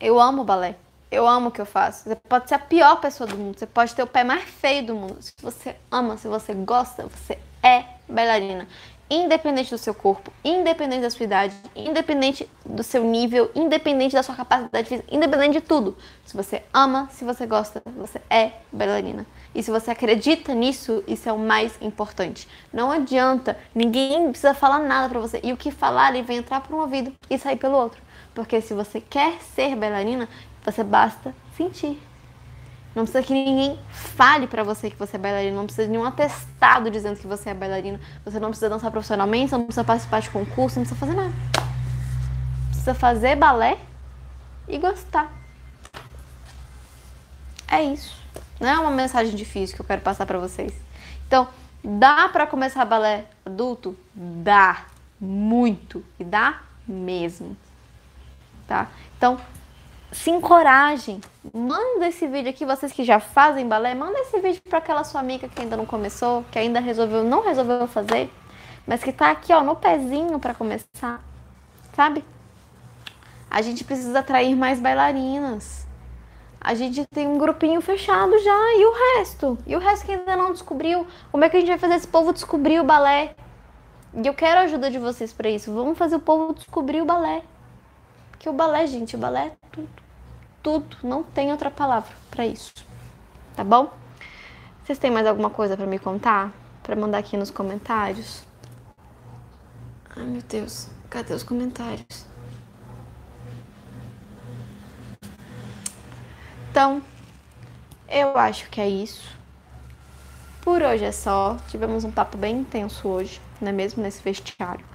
eu 0.00 0.20
amo 0.20 0.44
balé, 0.44 0.76
eu 1.10 1.26
amo 1.26 1.48
o 1.48 1.52
que 1.52 1.60
eu 1.60 1.66
faço. 1.66 2.04
Você 2.04 2.16
pode 2.16 2.48
ser 2.48 2.56
a 2.56 2.58
pior 2.58 2.96
pessoa 2.96 3.26
do 3.26 3.38
mundo, 3.38 3.58
você 3.58 3.66
pode 3.66 3.94
ter 3.94 4.02
o 4.02 4.06
pé 4.06 4.24
mais 4.24 4.42
feio 4.42 4.84
do 4.84 4.94
mundo. 4.94 5.16
Se 5.22 5.32
você 5.40 5.76
ama, 5.90 6.16
se 6.16 6.26
você 6.26 6.52
gosta, 6.52 7.06
você 7.06 7.38
é 7.62 7.84
bailarina. 8.08 8.66
Independente 9.10 9.70
do 9.70 9.78
seu 9.78 9.94
corpo, 9.94 10.30
independente 10.44 11.00
da 11.00 11.08
sua 11.08 11.24
idade, 11.24 11.54
independente 11.74 12.50
do 12.66 12.82
seu 12.82 13.02
nível, 13.04 13.50
independente 13.54 14.14
da 14.14 14.22
sua 14.22 14.34
capacidade 14.34 14.86
física, 14.86 15.08
independente 15.10 15.52
de 15.52 15.60
tudo. 15.62 15.96
Se 16.26 16.36
você 16.36 16.62
ama, 16.74 17.08
se 17.10 17.24
você 17.24 17.46
gosta, 17.46 17.80
você 17.96 18.20
é 18.28 18.52
bailarina. 18.70 19.24
E 19.58 19.62
se 19.64 19.72
você 19.72 19.90
acredita 19.90 20.54
nisso, 20.54 21.02
isso 21.04 21.28
é 21.28 21.32
o 21.32 21.38
mais 21.38 21.76
importante. 21.80 22.46
Não 22.72 22.92
adianta, 22.92 23.58
ninguém 23.74 24.30
precisa 24.30 24.54
falar 24.54 24.78
nada 24.78 25.08
para 25.08 25.18
você. 25.18 25.40
E 25.42 25.52
o 25.52 25.56
que 25.56 25.72
falar, 25.72 26.14
ele 26.14 26.22
vai 26.22 26.36
entrar 26.36 26.60
por 26.60 26.76
um 26.76 26.78
ouvido 26.78 27.12
e 27.28 27.36
sair 27.36 27.56
pelo 27.56 27.76
outro. 27.76 28.00
Porque 28.32 28.60
se 28.60 28.72
você 28.72 29.00
quer 29.00 29.40
ser 29.56 29.74
bailarina, 29.74 30.28
você 30.64 30.84
basta 30.84 31.34
sentir. 31.56 32.00
Não 32.94 33.02
precisa 33.02 33.20
que 33.20 33.34
ninguém 33.34 33.76
fale 33.90 34.46
para 34.46 34.62
você 34.62 34.90
que 34.90 34.96
você 34.96 35.16
é 35.16 35.18
bailarina, 35.18 35.56
não 35.56 35.64
precisa 35.64 35.88
de 35.88 35.90
nenhum 35.90 36.04
atestado 36.04 36.88
dizendo 36.88 37.18
que 37.18 37.26
você 37.26 37.50
é 37.50 37.54
bailarina. 37.54 38.00
Você 38.24 38.38
não 38.38 38.50
precisa 38.50 38.70
dançar 38.70 38.92
profissionalmente, 38.92 39.50
não 39.50 39.64
precisa 39.64 39.82
participar 39.82 40.20
de 40.20 40.30
concurso, 40.30 40.78
não 40.78 40.86
precisa 40.86 41.00
fazer 41.00 41.14
nada. 41.14 41.34
Precisa 42.68 42.94
fazer 42.94 43.34
balé 43.34 43.76
e 44.68 44.78
gostar. 44.78 45.32
É 47.66 47.82
isso. 47.82 48.16
Não 48.60 48.68
é 48.68 48.78
uma 48.78 48.90
mensagem 48.90 49.34
difícil 49.34 49.76
que 49.76 49.82
eu 49.82 49.86
quero 49.86 50.00
passar 50.00 50.26
para 50.26 50.38
vocês. 50.38 50.72
Então, 51.26 51.48
dá 51.82 52.28
para 52.28 52.46
começar 52.46 52.84
balé 52.84 53.26
adulto? 53.44 53.96
Dá. 54.14 54.86
Muito. 55.20 56.04
E 56.18 56.24
dá 56.24 56.60
mesmo. 56.86 57.56
Tá? 58.66 58.88
Então, 59.16 59.38
se 60.12 60.30
encorajem. 60.30 61.20
Manda 61.52 62.08
esse 62.08 62.26
vídeo 62.26 62.50
aqui, 62.50 62.64
vocês 62.64 62.92
que 62.92 63.04
já 63.04 63.20
fazem 63.20 63.66
balé, 63.66 63.94
manda 63.94 64.18
esse 64.20 64.38
vídeo 64.40 64.60
para 64.68 64.78
aquela 64.78 65.04
sua 65.04 65.20
amiga 65.20 65.48
que 65.48 65.62
ainda 65.62 65.76
não 65.76 65.86
começou, 65.86 66.44
que 66.50 66.58
ainda 66.58 66.80
resolveu, 66.80 67.24
não 67.24 67.42
resolveu 67.42 67.86
fazer, 67.86 68.30
mas 68.86 69.02
que 69.02 69.12
tá 69.12 69.30
aqui, 69.30 69.52
ó, 69.52 69.62
no 69.62 69.76
pezinho 69.76 70.38
para 70.38 70.54
começar. 70.54 71.22
Sabe? 71.94 72.24
A 73.50 73.62
gente 73.62 73.82
precisa 73.84 74.18
atrair 74.18 74.54
mais 74.54 74.78
bailarinas 74.78 75.87
a 76.60 76.74
gente 76.74 77.06
tem 77.06 77.26
um 77.26 77.38
grupinho 77.38 77.80
fechado 77.80 78.38
já. 78.38 78.74
E 78.74 78.84
o 78.84 78.92
resto? 79.16 79.58
E 79.66 79.76
o 79.76 79.78
resto 79.78 80.06
que 80.06 80.12
ainda 80.12 80.36
não 80.36 80.52
descobriu? 80.52 81.06
Como 81.30 81.44
é 81.44 81.48
que 81.48 81.56
a 81.56 81.60
gente 81.60 81.68
vai 81.68 81.78
fazer 81.78 81.94
esse 81.94 82.08
povo 82.08 82.32
descobrir 82.32 82.80
o 82.80 82.84
balé? 82.84 83.34
E 84.14 84.26
eu 84.26 84.34
quero 84.34 84.60
a 84.60 84.62
ajuda 84.62 84.90
de 84.90 84.98
vocês 84.98 85.32
para 85.32 85.48
isso. 85.48 85.72
Vamos 85.72 85.96
fazer 85.96 86.16
o 86.16 86.20
povo 86.20 86.54
descobrir 86.54 87.00
o 87.00 87.04
balé. 87.04 87.42
Porque 88.30 88.48
o 88.48 88.52
balé, 88.52 88.86
gente, 88.86 89.14
o 89.14 89.18
balé 89.18 89.46
é 89.46 89.52
tudo. 89.70 89.88
Tudo. 90.62 90.96
Não 91.02 91.22
tem 91.22 91.52
outra 91.52 91.70
palavra 91.70 92.10
para 92.30 92.46
isso. 92.46 92.72
Tá 93.54 93.62
bom? 93.62 93.90
Vocês 94.84 94.98
têm 94.98 95.10
mais 95.10 95.26
alguma 95.26 95.50
coisa 95.50 95.76
para 95.76 95.86
me 95.86 95.98
contar? 95.98 96.52
Para 96.82 96.96
mandar 96.96 97.18
aqui 97.18 97.36
nos 97.36 97.50
comentários? 97.50 98.42
Ai, 100.16 100.24
meu 100.24 100.42
Deus. 100.42 100.88
Cadê 101.10 101.34
os 101.34 101.42
comentários? 101.42 102.26
Então, 106.78 107.02
eu 108.08 108.38
acho 108.38 108.70
que 108.70 108.80
é 108.80 108.88
isso. 108.88 109.36
Por 110.60 110.80
hoje 110.80 111.04
é 111.04 111.10
só. 111.10 111.56
Tivemos 111.66 112.04
um 112.04 112.10
papo 112.12 112.38
bem 112.38 112.58
intenso 112.58 113.08
hoje, 113.08 113.40
não 113.60 113.70
é 113.70 113.72
mesmo? 113.72 114.00
Nesse 114.00 114.22
vestiário. 114.22 114.86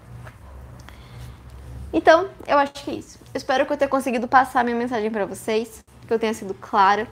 Então, 1.92 2.30
eu 2.48 2.58
acho 2.58 2.72
que 2.72 2.90
é 2.90 2.94
isso. 2.94 3.20
espero 3.34 3.66
que 3.66 3.74
eu 3.74 3.76
tenha 3.76 3.90
conseguido 3.90 4.30
passar 4.30 4.64
minha 4.64 4.78
mensagem 4.78 5.12
para 5.12 5.26
vocês, 5.26 5.84
que 6.08 6.14
eu 6.14 6.18
tenha 6.18 6.34
sido 6.34 6.54
clara. 6.54 7.06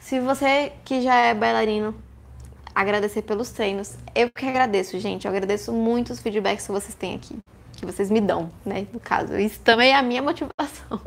Se 0.00 0.18
você 0.20 0.72
que 0.86 1.02
já 1.02 1.14
é 1.16 1.34
bailarino, 1.34 1.94
agradecer 2.74 3.20
pelos 3.20 3.50
treinos. 3.50 3.94
Eu 4.14 4.30
que 4.30 4.46
agradeço, 4.46 4.98
gente. 4.98 5.26
Eu 5.26 5.32
agradeço 5.32 5.70
muito 5.70 6.14
os 6.14 6.20
feedbacks 6.20 6.64
que 6.64 6.72
vocês 6.72 6.94
têm 6.94 7.14
aqui, 7.14 7.36
que 7.76 7.84
vocês 7.84 8.10
me 8.10 8.22
dão, 8.22 8.50
né? 8.64 8.86
No 8.90 9.00
caso, 9.00 9.38
isso 9.38 9.60
também 9.60 9.90
é 9.90 9.96
a 9.96 10.02
minha 10.02 10.22
motivação. 10.22 10.98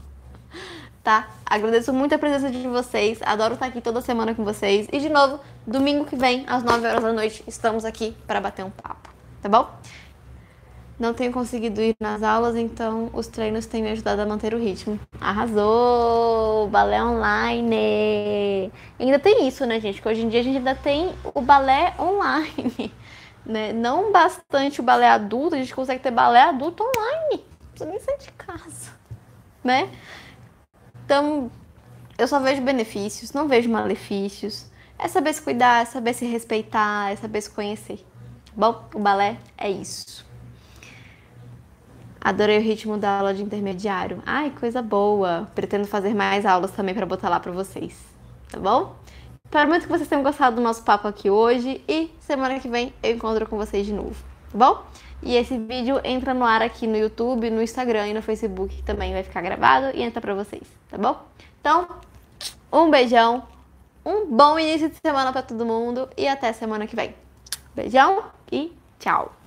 Tá? 1.03 1.29
Agradeço 1.45 1.91
muito 1.91 2.13
a 2.13 2.19
presença 2.19 2.51
de 2.51 2.67
vocês. 2.67 3.19
Adoro 3.23 3.55
estar 3.55 3.65
aqui 3.65 3.81
toda 3.81 4.01
semana 4.01 4.35
com 4.35 4.43
vocês. 4.43 4.87
E 4.91 4.99
de 4.99 5.09
novo, 5.09 5.39
domingo 5.65 6.05
que 6.05 6.15
vem, 6.15 6.45
às 6.47 6.63
9 6.63 6.87
horas 6.87 7.03
da 7.03 7.11
noite, 7.11 7.43
estamos 7.47 7.85
aqui 7.85 8.15
para 8.27 8.39
bater 8.39 8.63
um 8.63 8.69
papo. 8.69 9.09
Tá 9.41 9.49
bom? 9.49 9.67
Não 10.99 11.15
tenho 11.15 11.31
conseguido 11.31 11.81
ir 11.81 11.95
nas 11.99 12.21
aulas, 12.21 12.55
então 12.55 13.09
os 13.13 13.25
treinos 13.25 13.65
têm 13.65 13.81
me 13.81 13.89
ajudado 13.89 14.21
a 14.21 14.25
manter 14.27 14.53
o 14.53 14.59
ritmo. 14.59 14.99
Arrasou! 15.19 16.67
Balé 16.69 17.03
online! 17.03 18.71
Ainda 18.99 19.17
tem 19.17 19.47
isso, 19.47 19.65
né, 19.65 19.79
gente? 19.79 19.99
Que 19.99 20.07
hoje 20.07 20.21
em 20.21 20.29
dia 20.29 20.41
a 20.41 20.43
gente 20.43 20.57
ainda 20.57 20.75
tem 20.75 21.15
o 21.33 21.41
balé 21.41 21.95
online. 21.99 22.93
Né? 23.43 23.73
Não 23.73 24.11
bastante 24.11 24.81
o 24.81 24.83
balé 24.83 25.09
adulto, 25.09 25.55
a 25.55 25.57
gente 25.57 25.73
consegue 25.73 25.99
ter 25.99 26.11
balé 26.11 26.43
adulto 26.43 26.83
online. 26.83 27.43
Não 27.59 27.69
precisa 27.69 27.89
nem 27.89 27.99
sair 27.99 28.19
de 28.19 28.31
casa. 28.33 28.91
Né? 29.63 29.89
Então, 31.11 31.51
eu 32.17 32.25
só 32.25 32.39
vejo 32.39 32.61
benefícios, 32.61 33.33
não 33.33 33.45
vejo 33.45 33.69
malefícios. 33.69 34.67
É 34.97 35.09
saber 35.09 35.33
se 35.33 35.41
cuidar, 35.41 35.81
é 35.81 35.85
saber 35.85 36.13
se 36.13 36.25
respeitar, 36.25 37.11
é 37.11 37.17
saber 37.17 37.41
se 37.41 37.49
conhecer. 37.49 37.99
Bom, 38.55 38.85
o 38.95 38.99
balé 38.99 39.37
é 39.57 39.69
isso. 39.69 40.25
Adorei 42.21 42.59
o 42.59 42.61
ritmo 42.61 42.97
da 42.97 43.17
aula 43.17 43.33
de 43.33 43.43
intermediário. 43.43 44.23
Ai, 44.25 44.51
coisa 44.51 44.81
boa. 44.81 45.49
Pretendo 45.53 45.85
fazer 45.85 46.13
mais 46.13 46.45
aulas 46.45 46.71
também 46.71 46.95
para 46.95 47.05
botar 47.05 47.27
lá 47.27 47.41
para 47.41 47.51
vocês. 47.51 47.93
Tá 48.49 48.57
bom? 48.57 48.95
Espero 49.43 49.67
muito 49.67 49.83
que 49.83 49.89
vocês 49.89 50.07
tenham 50.07 50.23
gostado 50.23 50.55
do 50.55 50.61
nosso 50.61 50.81
papo 50.81 51.09
aqui 51.09 51.29
hoje 51.29 51.83
e 51.89 52.09
semana 52.21 52.57
que 52.57 52.69
vem 52.69 52.93
eu 53.03 53.15
encontro 53.15 53.45
com 53.49 53.57
vocês 53.57 53.85
de 53.85 53.91
novo, 53.91 54.15
tá 54.49 54.57
bom? 54.57 54.85
E 55.23 55.35
esse 55.35 55.57
vídeo 55.57 56.01
entra 56.03 56.33
no 56.33 56.43
ar 56.43 56.61
aqui 56.61 56.87
no 56.87 56.97
YouTube, 56.97 57.49
no 57.49 57.61
Instagram 57.61 58.07
e 58.07 58.13
no 58.13 58.21
Facebook 58.21 58.81
também 58.83 59.13
vai 59.13 59.23
ficar 59.23 59.41
gravado 59.41 59.95
e 59.95 60.01
entra 60.01 60.19
para 60.19 60.33
vocês, 60.33 60.63
tá 60.89 60.97
bom? 60.97 61.21
Então, 61.59 61.87
um 62.73 62.89
beijão, 62.89 63.43
um 64.05 64.25
bom 64.25 64.57
início 64.57 64.89
de 64.89 64.97
semana 64.97 65.31
para 65.31 65.43
todo 65.43 65.65
mundo 65.65 66.09
e 66.17 66.27
até 66.27 66.51
semana 66.53 66.87
que 66.87 66.95
vem. 66.95 67.13
Beijão 67.75 68.23
e 68.51 68.73
tchau. 68.99 69.40